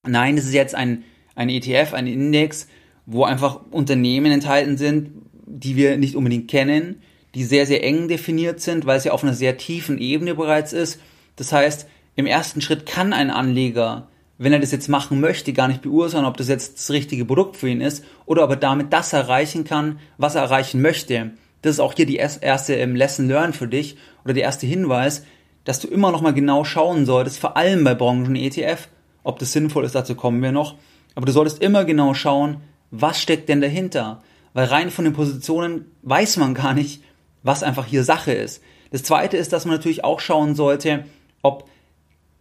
Nein, 0.03 0.35
es 0.35 0.45
ist 0.45 0.55
jetzt 0.55 0.73
ein, 0.73 1.03
ein 1.35 1.47
ETF, 1.47 1.93
ein 1.93 2.07
Index, 2.07 2.67
wo 3.05 3.23
einfach 3.23 3.59
Unternehmen 3.69 4.31
enthalten 4.31 4.77
sind, 4.77 5.11
die 5.45 5.75
wir 5.75 5.97
nicht 5.97 6.15
unbedingt 6.15 6.49
kennen, 6.49 7.03
die 7.35 7.43
sehr, 7.43 7.67
sehr 7.67 7.83
eng 7.83 8.07
definiert 8.07 8.61
sind, 8.61 8.87
weil 8.87 8.97
es 8.97 9.03
ja 9.03 9.11
auf 9.11 9.23
einer 9.23 9.35
sehr 9.35 9.57
tiefen 9.57 9.99
Ebene 9.99 10.33
bereits 10.33 10.73
ist. 10.73 10.99
Das 11.35 11.53
heißt, 11.53 11.87
im 12.15 12.25
ersten 12.25 12.61
Schritt 12.61 12.87
kann 12.87 13.13
ein 13.13 13.29
Anleger, 13.29 14.07
wenn 14.37 14.53
er 14.53 14.59
das 14.59 14.71
jetzt 14.71 14.89
machen 14.89 15.19
möchte, 15.19 15.53
gar 15.53 15.67
nicht 15.67 15.81
beurteilen, 15.81 16.25
ob 16.25 16.37
das 16.37 16.49
jetzt 16.49 16.77
das 16.77 16.91
richtige 16.91 17.25
Produkt 17.25 17.55
für 17.57 17.69
ihn 17.69 17.81
ist 17.81 18.03
oder 18.25 18.43
ob 18.43 18.49
er 18.49 18.55
damit 18.57 18.91
das 18.91 19.13
erreichen 19.13 19.63
kann, 19.63 19.99
was 20.17 20.35
er 20.35 20.43
erreichen 20.43 20.81
möchte. 20.81 21.31
Das 21.61 21.73
ist 21.73 21.79
auch 21.79 21.93
hier 21.93 22.05
die 22.05 22.17
erste 22.17 22.75
ähm, 22.75 22.95
Lesson 22.95 23.27
Learned 23.27 23.55
für 23.55 23.67
dich 23.67 23.97
oder 24.23 24.33
der 24.33 24.43
erste 24.43 24.67
Hinweis, 24.67 25.23
dass 25.63 25.79
du 25.79 25.87
immer 25.87 26.11
noch 26.11 26.21
mal 26.21 26.33
genau 26.33 26.63
schauen 26.63 27.05
solltest, 27.05 27.39
vor 27.39 27.57
allem 27.57 27.83
bei 27.83 27.95
Branchen-ETF, 27.95 28.87
ob 29.23 29.39
das 29.39 29.51
sinnvoll 29.51 29.85
ist, 29.85 29.95
dazu 29.95 30.15
kommen 30.15 30.41
wir 30.43 30.51
noch. 30.51 30.75
Aber 31.15 31.25
du 31.25 31.31
solltest 31.31 31.61
immer 31.61 31.85
genau 31.85 32.13
schauen, 32.13 32.57
was 32.91 33.19
steckt 33.19 33.49
denn 33.49 33.61
dahinter? 33.61 34.21
Weil 34.53 34.67
rein 34.67 34.91
von 34.91 35.05
den 35.05 35.13
Positionen 35.13 35.85
weiß 36.03 36.37
man 36.37 36.53
gar 36.53 36.73
nicht, 36.73 37.01
was 37.41 37.63
einfach 37.63 37.85
hier 37.85 38.03
Sache 38.03 38.31
ist. 38.31 38.61
Das 38.91 39.03
zweite 39.03 39.37
ist, 39.37 39.51
dass 39.51 39.65
man 39.65 39.75
natürlich 39.75 40.03
auch 40.03 40.19
schauen 40.19 40.55
sollte, 40.55 41.05
ob 41.41 41.69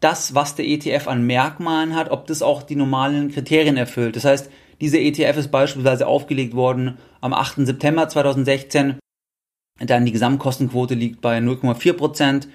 das, 0.05 0.35
was 0.35 0.55
der 0.55 0.67
ETF 0.67 1.09
an 1.09 1.27
Merkmalen 1.27 1.95
hat, 1.95 2.11
ob 2.11 2.27
das 2.27 2.43
auch 2.43 2.63
die 2.63 2.77
normalen 2.77 3.33
Kriterien 3.33 3.79
erfüllt. 3.79 4.17
Das 4.17 4.27
heißt, 4.27 4.51
dieser 4.81 4.99
ETF 4.99 5.39
ist 5.39 5.51
beispielsweise 5.51 6.07
aufgelegt 6.07 6.55
worden 6.55 6.99
am 7.23 7.33
8. 7.33 7.67
September 7.67 8.07
2016. 8.07 8.99
Dann 9.81 10.05
die 10.05 10.13
Gesamtkostenquote 10.13 10.95
liegt 10.95 11.23
bei 11.23 11.39
0,4 11.39 11.95
Prozent. 11.95 12.49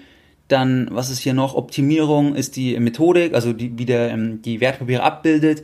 Dann, 0.48 0.89
was 0.91 1.10
ist 1.10 1.20
hier 1.20 1.34
noch? 1.34 1.56
Optimierung 1.56 2.36
ist 2.36 2.56
die 2.56 2.79
Methodik, 2.79 3.34
also 3.34 3.51
die, 3.51 3.77
wie 3.79 3.86
der 3.86 4.12
ähm, 4.12 4.44
die 4.44 4.62
Wertpapiere 4.62 5.01
abbildet. 5.01 5.63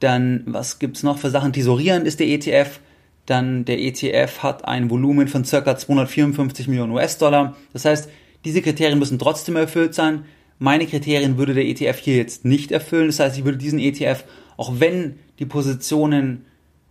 Dann, 0.00 0.42
was 0.46 0.78
gibt's 0.78 1.02
noch 1.02 1.16
für 1.16 1.30
Sachen? 1.30 1.54
Tesorierend 1.54 2.06
ist 2.06 2.20
der 2.20 2.28
ETF. 2.28 2.80
Dann 3.24 3.64
der 3.64 3.80
ETF 3.80 4.42
hat 4.42 4.68
ein 4.68 4.90
Volumen 4.90 5.28
von 5.28 5.44
ca. 5.44 5.76
254 5.76 6.68
Millionen 6.68 6.92
US-Dollar. 6.92 7.56
Das 7.72 7.86
heißt, 7.86 8.10
diese 8.44 8.60
Kriterien 8.60 8.98
müssen 8.98 9.18
trotzdem 9.18 9.56
erfüllt 9.56 9.94
sein. 9.94 10.26
Meine 10.58 10.86
Kriterien 10.86 11.38
würde 11.38 11.54
der 11.54 11.66
ETF 11.66 11.98
hier 11.98 12.16
jetzt 12.16 12.44
nicht 12.44 12.72
erfüllen. 12.72 13.08
Das 13.08 13.20
heißt, 13.20 13.38
ich 13.38 13.44
würde 13.44 13.58
diesen 13.58 13.78
ETF, 13.78 14.24
auch 14.56 14.72
wenn 14.78 15.18
die 15.38 15.46
Positionen 15.46 16.46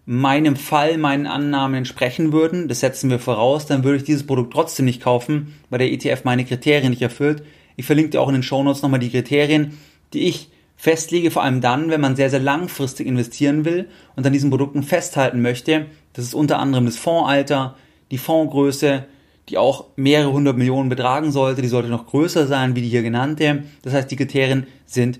meinem 0.05 0.55
Fall, 0.55 0.97
meinen 0.97 1.25
Annahmen 1.25 1.75
entsprechen 1.75 2.31
würden, 2.31 2.67
das 2.67 2.81
setzen 2.81 3.09
wir 3.09 3.17
voraus, 3.17 3.65
dann 3.65 3.83
würde 3.83 3.97
ich 3.97 4.03
dieses 4.03 4.27
Produkt 4.27 4.53
trotzdem 4.53 4.85
nicht 4.85 5.01
kaufen, 5.01 5.55
weil 5.71 5.79
der 5.79 5.91
ETF 5.91 6.23
meine 6.25 6.45
Kriterien 6.45 6.91
nicht 6.91 7.01
erfüllt. 7.01 7.43
Ich 7.75 7.85
verlinke 7.85 8.11
dir 8.11 8.21
auch 8.21 8.27
in 8.27 8.35
den 8.35 8.43
Shownotes 8.43 8.83
nochmal 8.83 8.99
die 8.99 9.09
Kriterien, 9.09 9.77
die 10.13 10.27
ich 10.27 10.49
festlege, 10.77 11.31
vor 11.31 11.43
allem 11.43 11.61
dann, 11.61 11.89
wenn 11.89 12.01
man 12.01 12.15
sehr, 12.15 12.29
sehr 12.29 12.39
langfristig 12.39 13.07
investieren 13.07 13.65
will 13.65 13.87
und 14.15 14.25
an 14.27 14.33
diesen 14.33 14.51
Produkten 14.51 14.83
festhalten 14.83 15.41
möchte. 15.41 15.87
Das 16.13 16.25
ist 16.25 16.35
unter 16.35 16.59
anderem 16.59 16.85
das 16.85 16.97
Fondsalter, 16.97 17.75
die 18.11 18.17
Fondsgröße, 18.17 19.05
die 19.49 19.57
auch 19.57 19.85
mehrere 19.95 20.31
hundert 20.31 20.57
Millionen 20.57 20.89
betragen 20.89 21.31
sollte. 21.31 21.61
Die 21.61 21.67
sollte 21.67 21.89
noch 21.89 22.07
größer 22.07 22.47
sein 22.47 22.75
wie 22.75 22.81
die 22.81 22.89
hier 22.89 23.03
genannte. 23.03 23.63
Das 23.83 23.93
heißt, 23.93 24.09
die 24.09 24.15
Kriterien 24.15 24.67
sind 24.85 25.19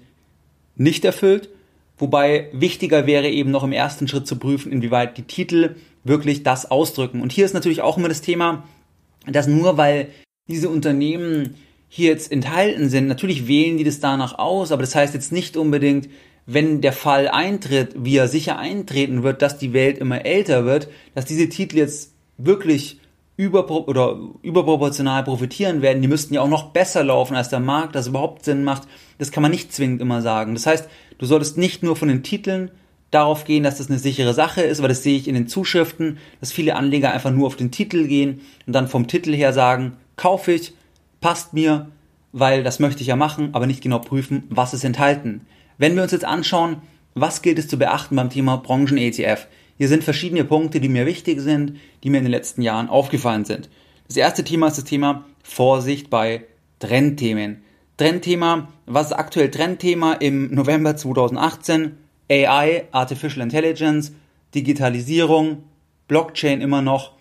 nicht 0.76 1.06
erfüllt. 1.06 1.50
Wobei 1.98 2.50
wichtiger 2.52 3.08
wäre 3.08 3.30
eben 3.30 3.52
noch 3.52 3.64
im 3.64 3.72
ersten 3.72 4.08
Schritt 4.08 4.28
zu 4.28 4.38
prüfen, 4.38 4.72
inwieweit 4.72 5.18
die 5.18 5.24
Titel 5.24 5.76
wirklich 6.04 6.44
das 6.44 6.70
ausdrücken. 6.70 7.22
Und 7.22 7.32
hier 7.32 7.46
ist 7.46 7.54
natürlich 7.54 7.82
auch 7.82 7.98
immer 7.98 8.10
das 8.10 8.22
Thema, 8.22 8.64
dass 9.26 9.48
nur 9.48 9.78
weil 9.78 10.10
diese 10.48 10.70
Unternehmen 10.70 11.56
hier 11.88 12.10
jetzt 12.10 12.32
enthalten 12.32 12.90
sind. 12.90 13.08
Natürlich 13.08 13.48
wählen 13.48 13.78
die 13.78 13.84
das 13.84 14.00
danach 14.00 14.38
aus, 14.38 14.72
aber 14.72 14.82
das 14.82 14.96
heißt 14.96 15.14
jetzt 15.14 15.32
nicht 15.32 15.56
unbedingt, 15.56 16.10
wenn 16.46 16.82
der 16.82 16.94
Fall 16.94 17.28
eintritt, 17.28 17.96
wie 17.98 18.18
er 18.18 18.28
sicher 18.28 18.60
eintreten 18.60 19.24
wird, 19.24 19.42
dass 19.42 19.58
die 19.58 19.74
Welt 19.74 19.98
immer 19.98 20.26
älter 20.26 20.66
wird, 20.66 20.90
dass 21.16 21.26
diese 21.26 21.50
Titel 21.50 21.78
jetzt 21.78 22.14
wirklich 22.38 23.00
überpro 23.38 23.84
oder 23.88 24.18
überproportional 24.42 25.24
profitieren 25.24 25.82
werden. 25.82 26.02
Die 26.02 26.08
müssten 26.08 26.34
ja 26.34 26.42
auch 26.42 26.50
noch 26.50 26.72
besser 26.72 27.04
laufen 27.04 27.36
als 27.36 27.50
der 27.50 27.60
Markt, 27.60 27.96
das 27.96 28.08
überhaupt 28.08 28.46
Sinn 28.46 28.64
macht. 28.64 28.84
Das 29.18 29.32
kann 29.32 29.44
man 29.44 29.52
nicht 29.52 29.74
zwingend 29.74 30.02
immer 30.02 30.22
sagen. 30.22 30.54
Das 30.54 30.66
heißt, 30.66 30.90
du 31.18 31.26
solltest 31.26 31.58
nicht 31.58 31.84
nur 31.84 31.96
von 31.96 32.08
den 32.08 32.24
Titeln 32.24 32.72
darauf 33.12 33.46
gehen, 33.46 33.64
dass 33.64 33.78
das 33.78 33.90
eine 33.90 34.00
sichere 34.00 34.34
Sache 34.34 34.62
ist, 34.62 34.82
weil 34.82 34.90
das 34.90 35.04
sehe 35.04 35.18
ich 35.18 35.28
in 35.28 35.36
den 35.36 35.48
Zuschriften, 35.48 36.18
dass 36.40 36.52
viele 36.52 36.76
Anleger 36.76 37.12
einfach 37.12 37.32
nur 37.32 37.48
auf 37.48 37.56
den 37.56 37.72
Titel 37.72 38.08
gehen 38.08 38.42
und 38.68 38.74
dann 38.74 38.88
vom 38.88 39.08
Titel 39.08 39.34
her 39.34 39.54
sagen, 39.54 39.94
kaufe 40.16 40.52
ich, 40.52 40.74
passt 41.22 41.54
mir, 41.54 41.88
weil 42.32 42.64
das 42.64 42.80
möchte 42.80 43.02
ich 43.02 43.08
ja 43.08 43.16
machen, 43.16 43.50
aber 43.54 43.68
nicht 43.68 43.82
genau 43.82 44.00
prüfen, 44.00 44.44
was 44.50 44.74
ist 44.74 44.84
enthalten. 44.84 45.42
Wenn 45.78 45.96
wir 45.96 46.04
uns 46.04 46.12
jetzt 46.12 46.26
anschauen, 46.26 46.78
was 47.14 47.42
gilt 47.42 47.60
es 47.60 47.68
zu 47.68 47.78
beachten 47.78 48.16
beim 48.16 48.30
Thema 48.30 48.58
Branchen-ETF? 48.58 49.48
Hier 49.78 49.88
sind 49.88 50.04
verschiedene 50.04 50.46
Punkte, 50.46 50.80
die 50.80 50.90
mir 50.90 51.06
wichtig 51.06 51.42
sind, 51.42 51.78
die 52.04 52.10
mir 52.10 52.20
in 52.20 52.24
den 52.24 52.32
letzten 52.32 52.62
Jahren 52.62 52.90
aufgefallen 52.90 53.46
sind. 53.46 53.70
Das 54.08 54.18
erste 54.18 54.44
Thema 54.44 54.68
ist 54.68 54.78
das 54.78 54.86
Thema 54.86 55.26
Vorsicht 55.44 56.10
bei 56.10 56.46
Trendthemen. 56.80 57.64
Trendthema, 57.98 58.70
was 58.86 59.08
ist 59.08 59.14
aktuell 59.14 59.52
Trendthema 59.52 60.14
im 60.14 60.54
November 60.54 60.96
2018? 60.96 61.98
AI, 62.30 62.86
Artificial 62.92 63.44
Intelligence, 63.44 64.14
Digitalisierung, 64.54 65.64
Blockchain 66.08 66.62
immer 66.62 66.82
noch. 66.82 67.14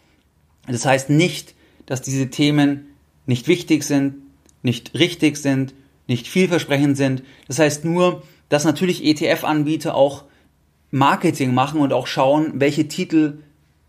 Das 0.66 0.86
heißt 0.86 1.10
nicht, 1.10 1.54
dass 1.86 2.02
diese 2.02 2.30
Themen 2.30 2.86
nicht 3.26 3.48
wichtig 3.48 3.84
sind, 3.84 4.14
nicht 4.62 4.94
richtig 4.94 5.36
sind, 5.36 5.74
nicht 6.06 6.26
vielversprechend 6.26 6.96
sind. 6.96 7.22
Das 7.48 7.58
heißt 7.58 7.84
nur, 7.84 8.22
dass 8.48 8.64
natürlich 8.64 9.04
ETF-Anbieter 9.04 9.94
auch 9.94 10.24
Marketing 10.94 11.52
machen 11.52 11.80
und 11.80 11.92
auch 11.92 12.06
schauen, 12.06 12.52
welche 12.54 12.86
Titel 12.86 13.38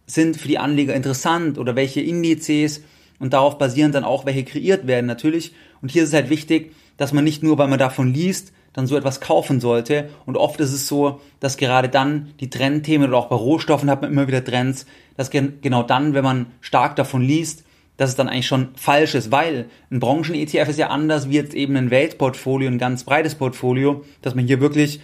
sind 0.07 0.38
für 0.38 0.47
die 0.47 0.57
Anleger 0.57 0.95
interessant 0.95 1.59
oder 1.59 1.75
welche 1.75 2.01
Indizes 2.01 2.81
und 3.19 3.33
darauf 3.33 3.59
basierend 3.59 3.93
dann 3.93 4.03
auch 4.03 4.25
welche 4.25 4.43
kreiert 4.43 4.88
werden 4.88 5.05
natürlich. 5.05 5.53
Und 5.83 5.91
hier 5.91 6.01
ist 6.01 6.09
es 6.09 6.15
halt 6.15 6.31
wichtig, 6.31 6.74
dass 6.97 7.13
man 7.13 7.24
nicht 7.24 7.43
nur, 7.43 7.59
weil 7.59 7.67
man 7.67 7.77
davon 7.77 8.12
liest, 8.12 8.53
dann 8.74 8.88
so 8.88 8.97
etwas 8.97 9.21
kaufen 9.21 9.59
sollte. 9.59 10.09
Und 10.25 10.35
oft 10.35 10.59
ist 10.59 10.74
es 10.74 10.88
so, 10.88 11.21
dass 11.39 11.57
gerade 11.57 11.89
dann 11.89 12.33
die 12.39 12.50
Trendthemen 12.50 13.09
oder 13.09 13.17
auch 13.17 13.29
bei 13.29 13.35
Rohstoffen 13.35 13.89
hat 13.91 14.01
man 14.01 14.12
immer 14.12 14.27
wieder 14.27 14.43
Trends, 14.43 14.88
dass 15.15 15.29
genau 15.29 15.83
dann, 15.83 16.15
wenn 16.15 16.24
man 16.24 16.47
stark 16.59 16.95
davon 16.95 17.21
liest, 17.21 17.65
dass 17.97 18.09
es 18.09 18.15
dann 18.15 18.29
eigentlich 18.29 18.47
schon 18.47 18.69
falsch 18.75 19.13
ist, 19.13 19.31
weil 19.31 19.69
ein 19.91 20.00
Branchen-ETF 20.00 20.69
ist 20.69 20.79
ja 20.79 20.88
anders 20.88 21.29
wie 21.29 21.35
jetzt 21.35 21.53
eben 21.53 21.77
ein 21.77 21.91
Weltportfolio, 21.91 22.67
ein 22.67 22.79
ganz 22.79 23.03
breites 23.03 23.35
Portfolio, 23.35 24.03
dass 24.24 24.33
man 24.33 24.47
hier 24.47 24.59
wirklich 24.59 25.00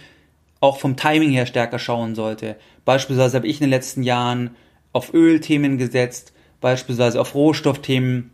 auch 0.62 0.78
vom 0.78 0.96
Timing 0.96 1.30
her 1.30 1.44
stärker 1.44 1.80
schauen 1.80 2.14
sollte. 2.14 2.56
Beispielsweise 2.84 3.36
habe 3.36 3.48
ich 3.48 3.56
in 3.56 3.64
den 3.64 3.70
letzten 3.70 4.04
Jahren 4.04 4.50
auf 4.92 5.12
Ölthemen 5.12 5.76
gesetzt, 5.76 6.32
beispielsweise 6.60 7.20
auf 7.20 7.34
Rohstoffthemen. 7.34 8.30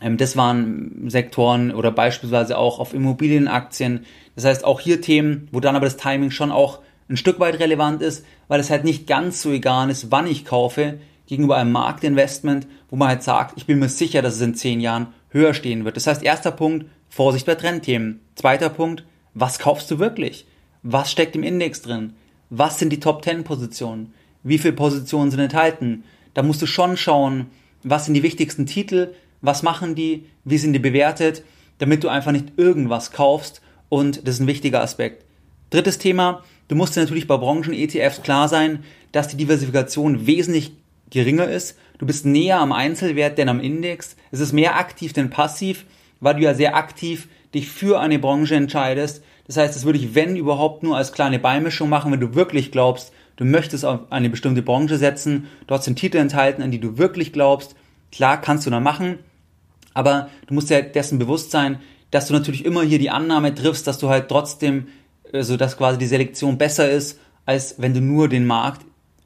Ähm, 0.00 0.16
das 0.16 0.36
waren 0.36 1.10
Sektoren 1.10 1.74
oder 1.74 1.90
beispielsweise 1.90 2.56
auch 2.56 2.78
auf 2.78 2.94
Immobilienaktien. 2.94 4.06
Das 4.36 4.44
heißt 4.44 4.64
auch 4.64 4.78
hier 4.78 5.00
Themen, 5.00 5.48
wo 5.50 5.58
dann 5.58 5.74
aber 5.74 5.86
das 5.86 5.96
Timing 5.96 6.30
schon 6.30 6.52
auch 6.52 6.78
ein 7.10 7.16
Stück 7.16 7.40
weit 7.40 7.58
relevant 7.58 8.02
ist, 8.02 8.24
weil 8.46 8.60
es 8.60 8.70
halt 8.70 8.84
nicht 8.84 9.08
ganz 9.08 9.42
so 9.42 9.50
egal 9.50 9.90
ist, 9.90 10.12
wann 10.12 10.28
ich 10.28 10.44
kaufe, 10.44 11.00
gegenüber 11.26 11.56
einem 11.56 11.72
Marktinvestment, 11.72 12.68
wo 12.88 12.96
man 12.96 13.08
halt 13.08 13.22
sagt, 13.24 13.54
ich 13.56 13.66
bin 13.66 13.80
mir 13.80 13.88
sicher, 13.88 14.22
dass 14.22 14.36
es 14.36 14.40
in 14.40 14.54
zehn 14.54 14.80
Jahren 14.80 15.08
höher 15.30 15.54
stehen 15.54 15.84
wird. 15.84 15.96
Das 15.96 16.06
heißt, 16.06 16.22
erster 16.22 16.52
Punkt, 16.52 16.86
Vorsicht 17.08 17.46
bei 17.46 17.56
Trendthemen. 17.56 18.20
Zweiter 18.36 18.70
Punkt, 18.70 19.04
was 19.34 19.58
kaufst 19.58 19.90
du 19.90 19.98
wirklich? 19.98 20.46
Was 20.82 21.10
steckt 21.10 21.36
im 21.36 21.42
Index 21.42 21.82
drin? 21.82 22.14
Was 22.50 22.78
sind 22.78 22.90
die 22.90 23.00
Top 23.00 23.24
10 23.24 23.44
Positionen? 23.44 24.14
Wie 24.42 24.58
viele 24.58 24.74
Positionen 24.74 25.30
sind 25.30 25.40
enthalten? 25.40 26.04
Da 26.34 26.42
musst 26.42 26.62
du 26.62 26.66
schon 26.66 26.96
schauen, 26.96 27.46
was 27.82 28.04
sind 28.04 28.14
die 28.14 28.22
wichtigsten 28.22 28.66
Titel, 28.66 29.14
was 29.40 29.62
machen 29.62 29.94
die, 29.94 30.26
wie 30.44 30.58
sind 30.58 30.72
die 30.72 30.78
bewertet, 30.78 31.42
damit 31.78 32.04
du 32.04 32.08
einfach 32.08 32.32
nicht 32.32 32.52
irgendwas 32.56 33.12
kaufst 33.12 33.60
und 33.88 34.26
das 34.26 34.36
ist 34.36 34.40
ein 34.40 34.46
wichtiger 34.46 34.82
Aspekt. 34.82 35.24
Drittes 35.70 35.98
Thema, 35.98 36.42
Du 36.68 36.74
musst 36.74 36.94
dir 36.94 37.00
natürlich 37.00 37.26
bei 37.26 37.38
Branchen-ETFs 37.38 38.22
klar 38.22 38.46
sein, 38.46 38.84
dass 39.10 39.28
die 39.28 39.38
Diversifikation 39.38 40.26
wesentlich 40.26 40.72
geringer 41.10 41.48
ist. 41.48 41.78
Du 41.96 42.04
bist 42.04 42.26
näher 42.26 42.60
am 42.60 42.72
Einzelwert 42.72 43.38
denn 43.38 43.48
am 43.48 43.60
Index. 43.60 44.16
Es 44.30 44.40
ist 44.40 44.52
mehr 44.52 44.76
aktiv 44.76 45.14
denn 45.14 45.30
passiv, 45.30 45.86
weil 46.20 46.34
du 46.34 46.42
ja 46.42 46.52
sehr 46.52 46.76
aktiv 46.76 47.28
dich 47.54 47.68
für 47.68 47.98
eine 48.00 48.18
Branche 48.18 48.54
entscheidest. 48.54 49.24
Das 49.48 49.56
heißt, 49.56 49.74
das 49.74 49.84
würde 49.84 49.98
ich, 49.98 50.14
wenn 50.14 50.36
überhaupt, 50.36 50.82
nur 50.82 50.96
als 50.96 51.12
kleine 51.12 51.38
Beimischung 51.38 51.88
machen, 51.88 52.12
wenn 52.12 52.20
du 52.20 52.34
wirklich 52.34 52.70
glaubst, 52.70 53.12
du 53.36 53.44
möchtest 53.44 53.84
auf 53.84 54.00
eine 54.10 54.30
bestimmte 54.30 54.62
Branche 54.62 54.98
setzen, 54.98 55.48
dort 55.66 55.82
sind 55.82 55.98
Titel 55.98 56.18
enthalten, 56.18 56.62
an 56.62 56.70
die 56.70 56.78
du 56.78 56.98
wirklich 56.98 57.32
glaubst. 57.32 57.74
Klar, 58.12 58.40
kannst 58.40 58.66
du 58.66 58.70
dann 58.70 58.82
machen, 58.82 59.18
aber 59.94 60.28
du 60.46 60.54
musst 60.54 60.70
dir 60.70 60.82
dessen 60.82 61.18
bewusst 61.18 61.50
sein, 61.50 61.80
dass 62.10 62.28
du 62.28 62.34
natürlich 62.34 62.64
immer 62.64 62.82
hier 62.82 62.98
die 62.98 63.10
Annahme 63.10 63.54
triffst, 63.54 63.86
dass 63.86 63.98
du 63.98 64.08
halt 64.08 64.28
trotzdem, 64.28 64.88
also 65.32 65.56
dass 65.56 65.76
quasi 65.76 65.98
die 65.98 66.06
Selektion 66.06 66.58
besser 66.58 66.90
ist, 66.90 67.18
als 67.46 67.76
wenn 67.78 67.94
du 67.94 68.00
nur 68.00 68.28
den 68.28 68.46
Markt 68.46 68.82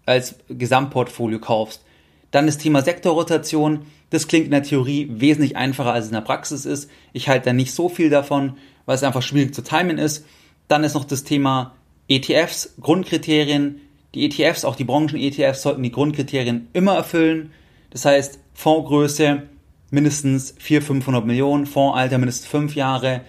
als 0.06 0.36
Gesamtportfolio 0.48 1.40
kaufst. 1.40 1.82
Dann 2.30 2.46
das 2.46 2.58
Thema 2.58 2.82
Sektorrotation. 2.82 3.80
Das 4.10 4.26
klingt 4.26 4.46
in 4.46 4.50
der 4.50 4.62
Theorie 4.62 5.08
wesentlich 5.10 5.56
einfacher, 5.56 5.92
als 5.92 6.06
es 6.06 6.10
in 6.10 6.14
der 6.14 6.22
Praxis 6.22 6.64
ist. 6.64 6.90
Ich 7.12 7.28
halte 7.28 7.46
da 7.46 7.52
nicht 7.52 7.72
so 7.74 7.88
viel 7.88 8.10
davon, 8.10 8.54
weil 8.86 8.96
es 8.96 9.02
einfach 9.02 9.22
schwierig 9.22 9.54
zu 9.54 9.62
timen 9.62 9.98
ist. 9.98 10.26
Dann 10.68 10.84
ist 10.84 10.94
noch 10.94 11.04
das 11.04 11.24
Thema 11.24 11.74
ETFs, 12.08 12.74
Grundkriterien. 12.80 13.80
Die 14.14 14.26
ETFs, 14.26 14.64
auch 14.64 14.76
die 14.76 14.84
Branchen-ETFs, 14.84 15.62
sollten 15.62 15.82
die 15.82 15.92
Grundkriterien 15.92 16.68
immer 16.72 16.94
erfüllen. 16.94 17.52
Das 17.90 18.04
heißt, 18.04 18.38
Fondsgröße 18.54 19.42
mindestens 19.90 20.54
400, 20.58 20.86
500 20.86 21.26
Millionen, 21.26 21.66
Fondsalter 21.66 22.18
mindestens 22.18 22.46
5 22.46 22.74
Jahre, 22.74 23.22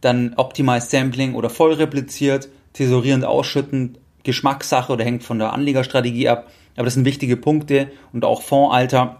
dann 0.00 0.34
Optimized 0.36 0.90
Sampling 0.90 1.34
oder 1.34 1.50
voll 1.50 1.72
repliziert, 1.74 2.48
tesorierend 2.72 3.24
ausschüttend, 3.24 3.98
Geschmackssache 4.22 4.92
oder 4.92 5.04
hängt 5.04 5.24
von 5.24 5.38
der 5.38 5.52
Anlegerstrategie 5.52 6.28
ab. 6.28 6.50
Aber 6.76 6.84
das 6.84 6.94
sind 6.94 7.04
wichtige 7.04 7.36
Punkte 7.36 7.90
und 8.12 8.24
auch 8.24 8.42
Fondsalter. 8.42 9.18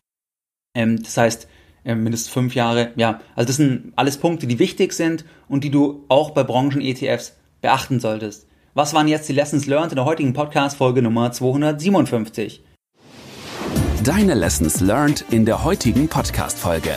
Ähm, 0.74 1.02
das 1.02 1.16
heißt, 1.16 1.48
äh, 1.84 1.94
mindestens 1.94 2.32
fünf 2.32 2.54
Jahre. 2.54 2.92
Ja, 2.96 3.20
also 3.34 3.46
das 3.46 3.56
sind 3.56 3.92
alles 3.96 4.18
Punkte, 4.18 4.46
die 4.46 4.58
wichtig 4.58 4.92
sind 4.92 5.24
und 5.48 5.64
die 5.64 5.70
du 5.70 6.04
auch 6.08 6.30
bei 6.30 6.42
Branchen-ETFs 6.42 7.36
beachten 7.60 8.00
solltest. 8.00 8.46
Was 8.74 8.94
waren 8.94 9.08
jetzt 9.08 9.28
die 9.28 9.32
Lessons 9.32 9.66
learned 9.66 9.92
in 9.92 9.96
der 9.96 10.04
heutigen 10.04 10.32
Podcast-Folge 10.32 11.02
Nummer 11.02 11.32
257? 11.32 12.62
Deine 14.04 14.34
Lessons 14.34 14.80
learned 14.80 15.24
in 15.30 15.44
der 15.44 15.64
heutigen 15.64 16.08
Podcast-Folge. 16.08 16.96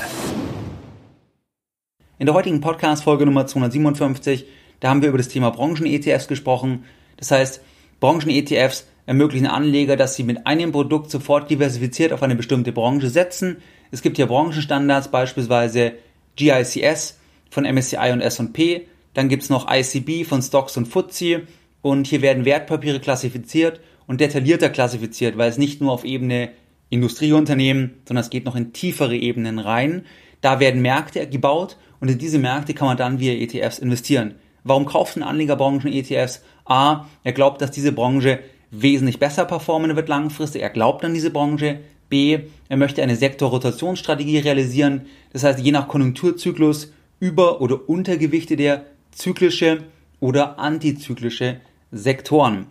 In 2.19 2.27
der 2.27 2.35
heutigen 2.35 2.61
Podcast-Folge 2.61 3.25
Nummer 3.25 3.47
257, 3.47 4.45
da 4.79 4.89
haben 4.89 5.01
wir 5.01 5.09
über 5.09 5.17
das 5.17 5.27
Thema 5.27 5.49
Branchen-ETFs 5.49 6.27
gesprochen. 6.27 6.85
Das 7.17 7.31
heißt, 7.31 7.61
Branchen-ETFs 7.99 8.87
ermöglichen 9.05 9.47
Anleger, 9.47 9.97
dass 9.97 10.15
sie 10.15 10.23
mit 10.23 10.45
einem 10.45 10.71
Produkt 10.71 11.09
sofort 11.09 11.49
diversifiziert 11.49 12.13
auf 12.13 12.23
eine 12.23 12.35
bestimmte 12.35 12.71
Branche 12.71 13.09
setzen. 13.09 13.57
Es 13.93 14.01
gibt 14.01 14.17
ja 14.17 14.25
Branchenstandards, 14.25 15.09
beispielsweise 15.09 15.93
GICS 16.35 17.19
von 17.51 17.63
MSCI 17.63 18.09
und 18.11 18.21
S&P. 18.21 18.87
Dann 19.13 19.29
gibt 19.29 19.43
es 19.43 19.51
noch 19.51 19.71
ICB 19.71 20.27
von 20.27 20.41
Stocks 20.41 20.77
und 20.77 20.87
FTSE. 20.87 21.43
Und 21.83 22.07
hier 22.07 22.23
werden 22.23 22.43
Wertpapiere 22.43 22.99
klassifiziert 22.99 23.81
und 24.07 24.19
detaillierter 24.19 24.71
klassifiziert, 24.71 25.37
weil 25.37 25.47
es 25.47 25.59
nicht 25.59 25.79
nur 25.79 25.91
auf 25.91 26.05
Ebene 26.05 26.49
Industrieunternehmen, 26.89 28.01
sondern 28.07 28.23
es 28.23 28.31
geht 28.31 28.45
noch 28.45 28.55
in 28.55 28.73
tiefere 28.73 29.15
Ebenen 29.15 29.59
rein. 29.59 30.07
Da 30.41 30.59
werden 30.59 30.81
Märkte 30.81 31.29
gebaut 31.29 31.77
und 31.99 32.09
in 32.09 32.17
diese 32.17 32.39
Märkte 32.39 32.73
kann 32.73 32.87
man 32.87 32.97
dann 32.97 33.19
via 33.19 33.33
ETFs 33.33 33.77
investieren. 33.77 34.33
Warum 34.63 34.85
kauft 34.85 35.17
ein 35.17 35.23
Anleger 35.23 35.55
Branchen-ETFs? 35.55 36.41
A, 36.65 37.05
er 37.23 37.33
glaubt, 37.33 37.61
dass 37.61 37.69
diese 37.69 37.91
Branche 37.91 38.39
wesentlich 38.71 39.19
besser 39.19 39.45
performen 39.45 39.95
wird 39.95 40.09
langfristig. 40.09 40.63
Er 40.63 40.71
glaubt 40.71 41.05
an 41.05 41.13
diese 41.13 41.29
Branche. 41.29 41.81
B, 42.13 42.41
er 42.69 42.77
möchte 42.77 43.01
eine 43.01 43.15
Sektorrotationsstrategie 43.15 44.37
realisieren. 44.37 45.07
Das 45.31 45.43
heißt, 45.43 45.59
je 45.59 45.71
nach 45.71 45.87
Konjunkturzyklus 45.87 46.93
über- 47.19 47.59
oder 47.59 47.89
Untergewichte 47.89 48.55
der 48.55 48.85
zyklische 49.09 49.79
oder 50.19 50.59
antizyklische 50.59 51.57
Sektoren. 51.91 52.67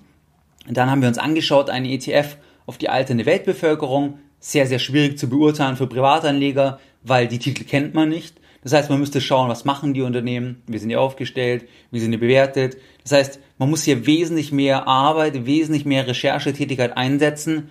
dann 0.68 0.88
haben 0.88 1.00
wir 1.00 1.08
uns 1.08 1.18
angeschaut, 1.18 1.70
einen 1.70 1.86
ETF 1.86 2.36
auf 2.66 2.78
die 2.78 2.88
alternde 2.88 3.26
Weltbevölkerung. 3.26 4.20
Sehr, 4.38 4.68
sehr 4.68 4.78
schwierig 4.78 5.18
zu 5.18 5.28
beurteilen 5.28 5.76
für 5.76 5.88
Privatanleger, 5.88 6.78
weil 7.02 7.26
die 7.26 7.40
Titel 7.40 7.64
kennt 7.64 7.94
man 7.94 8.10
nicht. 8.10 8.36
Das 8.62 8.72
heißt, 8.72 8.90
man 8.90 9.00
müsste 9.00 9.20
schauen, 9.20 9.48
was 9.48 9.64
machen 9.64 9.92
die 9.92 10.02
Unternehmen, 10.02 10.62
wie 10.68 10.78
sind 10.78 10.90
die 10.90 10.96
aufgestellt, 10.96 11.66
wie 11.90 11.98
sind 11.98 12.12
die 12.12 12.16
bewertet. 12.16 12.76
Das 13.02 13.10
heißt, 13.10 13.40
man 13.58 13.70
muss 13.70 13.82
hier 13.82 14.06
wesentlich 14.06 14.52
mehr 14.52 14.86
Arbeit, 14.86 15.46
wesentlich 15.46 15.84
mehr 15.84 16.06
Recherchetätigkeit 16.06 16.96
einsetzen, 16.96 17.70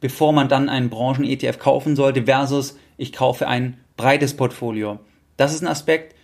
bevor 0.00 0.32
man 0.32 0.48
dann 0.48 0.68
einen 0.68 0.90
Branchen-ETF 0.90 1.58
kaufen 1.58 1.96
sollte, 1.96 2.24
versus 2.24 2.76
ich 2.96 3.12
kaufe 3.12 3.48
ein 3.48 3.78
breites 3.96 4.34
Portfolio. 4.34 4.98
Das 5.36 5.54
ist 5.54 5.62
ein 5.62 5.68
Aspekt. 5.68 6.14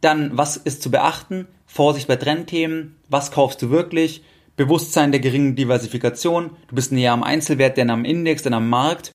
Dann, 0.00 0.36
was 0.36 0.56
ist 0.56 0.82
zu 0.82 0.90
beachten? 0.90 1.46
Vorsicht 1.66 2.06
bei 2.06 2.16
Trendthemen. 2.16 2.96
Was 3.08 3.30
kaufst 3.30 3.62
du 3.62 3.70
wirklich? 3.70 4.22
Bewusstsein 4.56 5.10
der 5.10 5.20
geringen 5.20 5.56
Diversifikation. 5.56 6.50
Du 6.68 6.74
bist 6.74 6.92
näher 6.92 7.12
am 7.12 7.22
Einzelwert 7.22 7.76
denn 7.76 7.90
am 7.90 8.04
Index, 8.04 8.42
denn 8.42 8.54
am 8.54 8.68
Markt. 8.68 9.10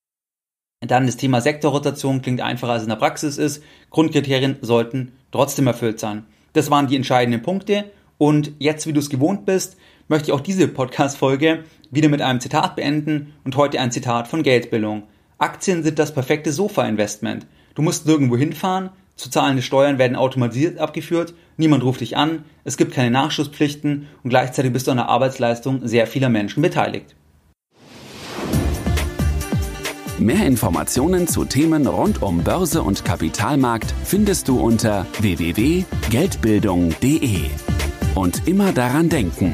Dann 0.85 1.05
das 1.05 1.17
Thema 1.17 1.41
Sektorrotation 1.41 2.21
klingt 2.21 2.41
einfacher 2.41 2.73
als 2.73 2.83
in 2.83 2.89
der 2.89 2.95
Praxis 2.95 3.37
ist. 3.37 3.63
Grundkriterien 3.89 4.57
sollten 4.61 5.13
trotzdem 5.31 5.67
erfüllt 5.67 5.99
sein. 5.99 6.25
Das 6.53 6.71
waren 6.71 6.87
die 6.87 6.95
entscheidenden 6.95 7.41
Punkte. 7.41 7.91
Und 8.17 8.51
jetzt, 8.59 8.85
wie 8.85 8.93
du 8.93 8.99
es 8.99 9.09
gewohnt 9.09 9.45
bist, 9.45 9.77
möchte 10.09 10.29
ich 10.29 10.33
auch 10.33 10.41
diese 10.41 10.67
Podcast-Folge 10.67 11.63
wieder 11.91 12.09
mit 12.09 12.21
einem 12.21 12.41
Zitat 12.41 12.75
beenden 12.75 13.33
und 13.45 13.55
heute 13.55 13.79
ein 13.79 13.91
Zitat 13.91 14.27
von 14.27 14.43
Geldbildung. 14.43 15.03
Aktien 15.37 15.83
sind 15.83 15.97
das 15.97 16.13
perfekte 16.13 16.51
Sofa-Investment. 16.51 17.47
Du 17.75 17.81
musst 17.81 18.05
nirgendwo 18.05 18.35
hinfahren, 18.35 18.89
zu 19.15 19.29
zahlende 19.29 19.61
Steuern 19.61 19.97
werden 19.97 20.17
automatisiert 20.17 20.79
abgeführt, 20.79 21.33
niemand 21.57 21.83
ruft 21.83 21.99
dich 22.01 22.17
an, 22.17 22.43
es 22.63 22.77
gibt 22.77 22.93
keine 22.93 23.11
Nachschusspflichten 23.11 24.07
und 24.23 24.29
gleichzeitig 24.29 24.73
bist 24.73 24.87
du 24.87 24.91
an 24.91 24.97
der 24.97 25.09
Arbeitsleistung 25.09 25.87
sehr 25.87 26.07
vieler 26.07 26.29
Menschen 26.29 26.61
beteiligt. 26.61 27.15
Mehr 30.17 30.45
Informationen 30.45 31.27
zu 31.27 31.45
Themen 31.45 31.87
rund 31.87 32.21
um 32.21 32.43
Börse 32.43 32.83
und 32.83 33.05
Kapitalmarkt 33.05 33.93
findest 34.03 34.49
du 34.49 34.59
unter 34.59 35.05
www.geldbildung.de. 35.19 37.39
Und 38.15 38.47
immer 38.47 38.73
daran 38.73 39.07
denken, 39.07 39.53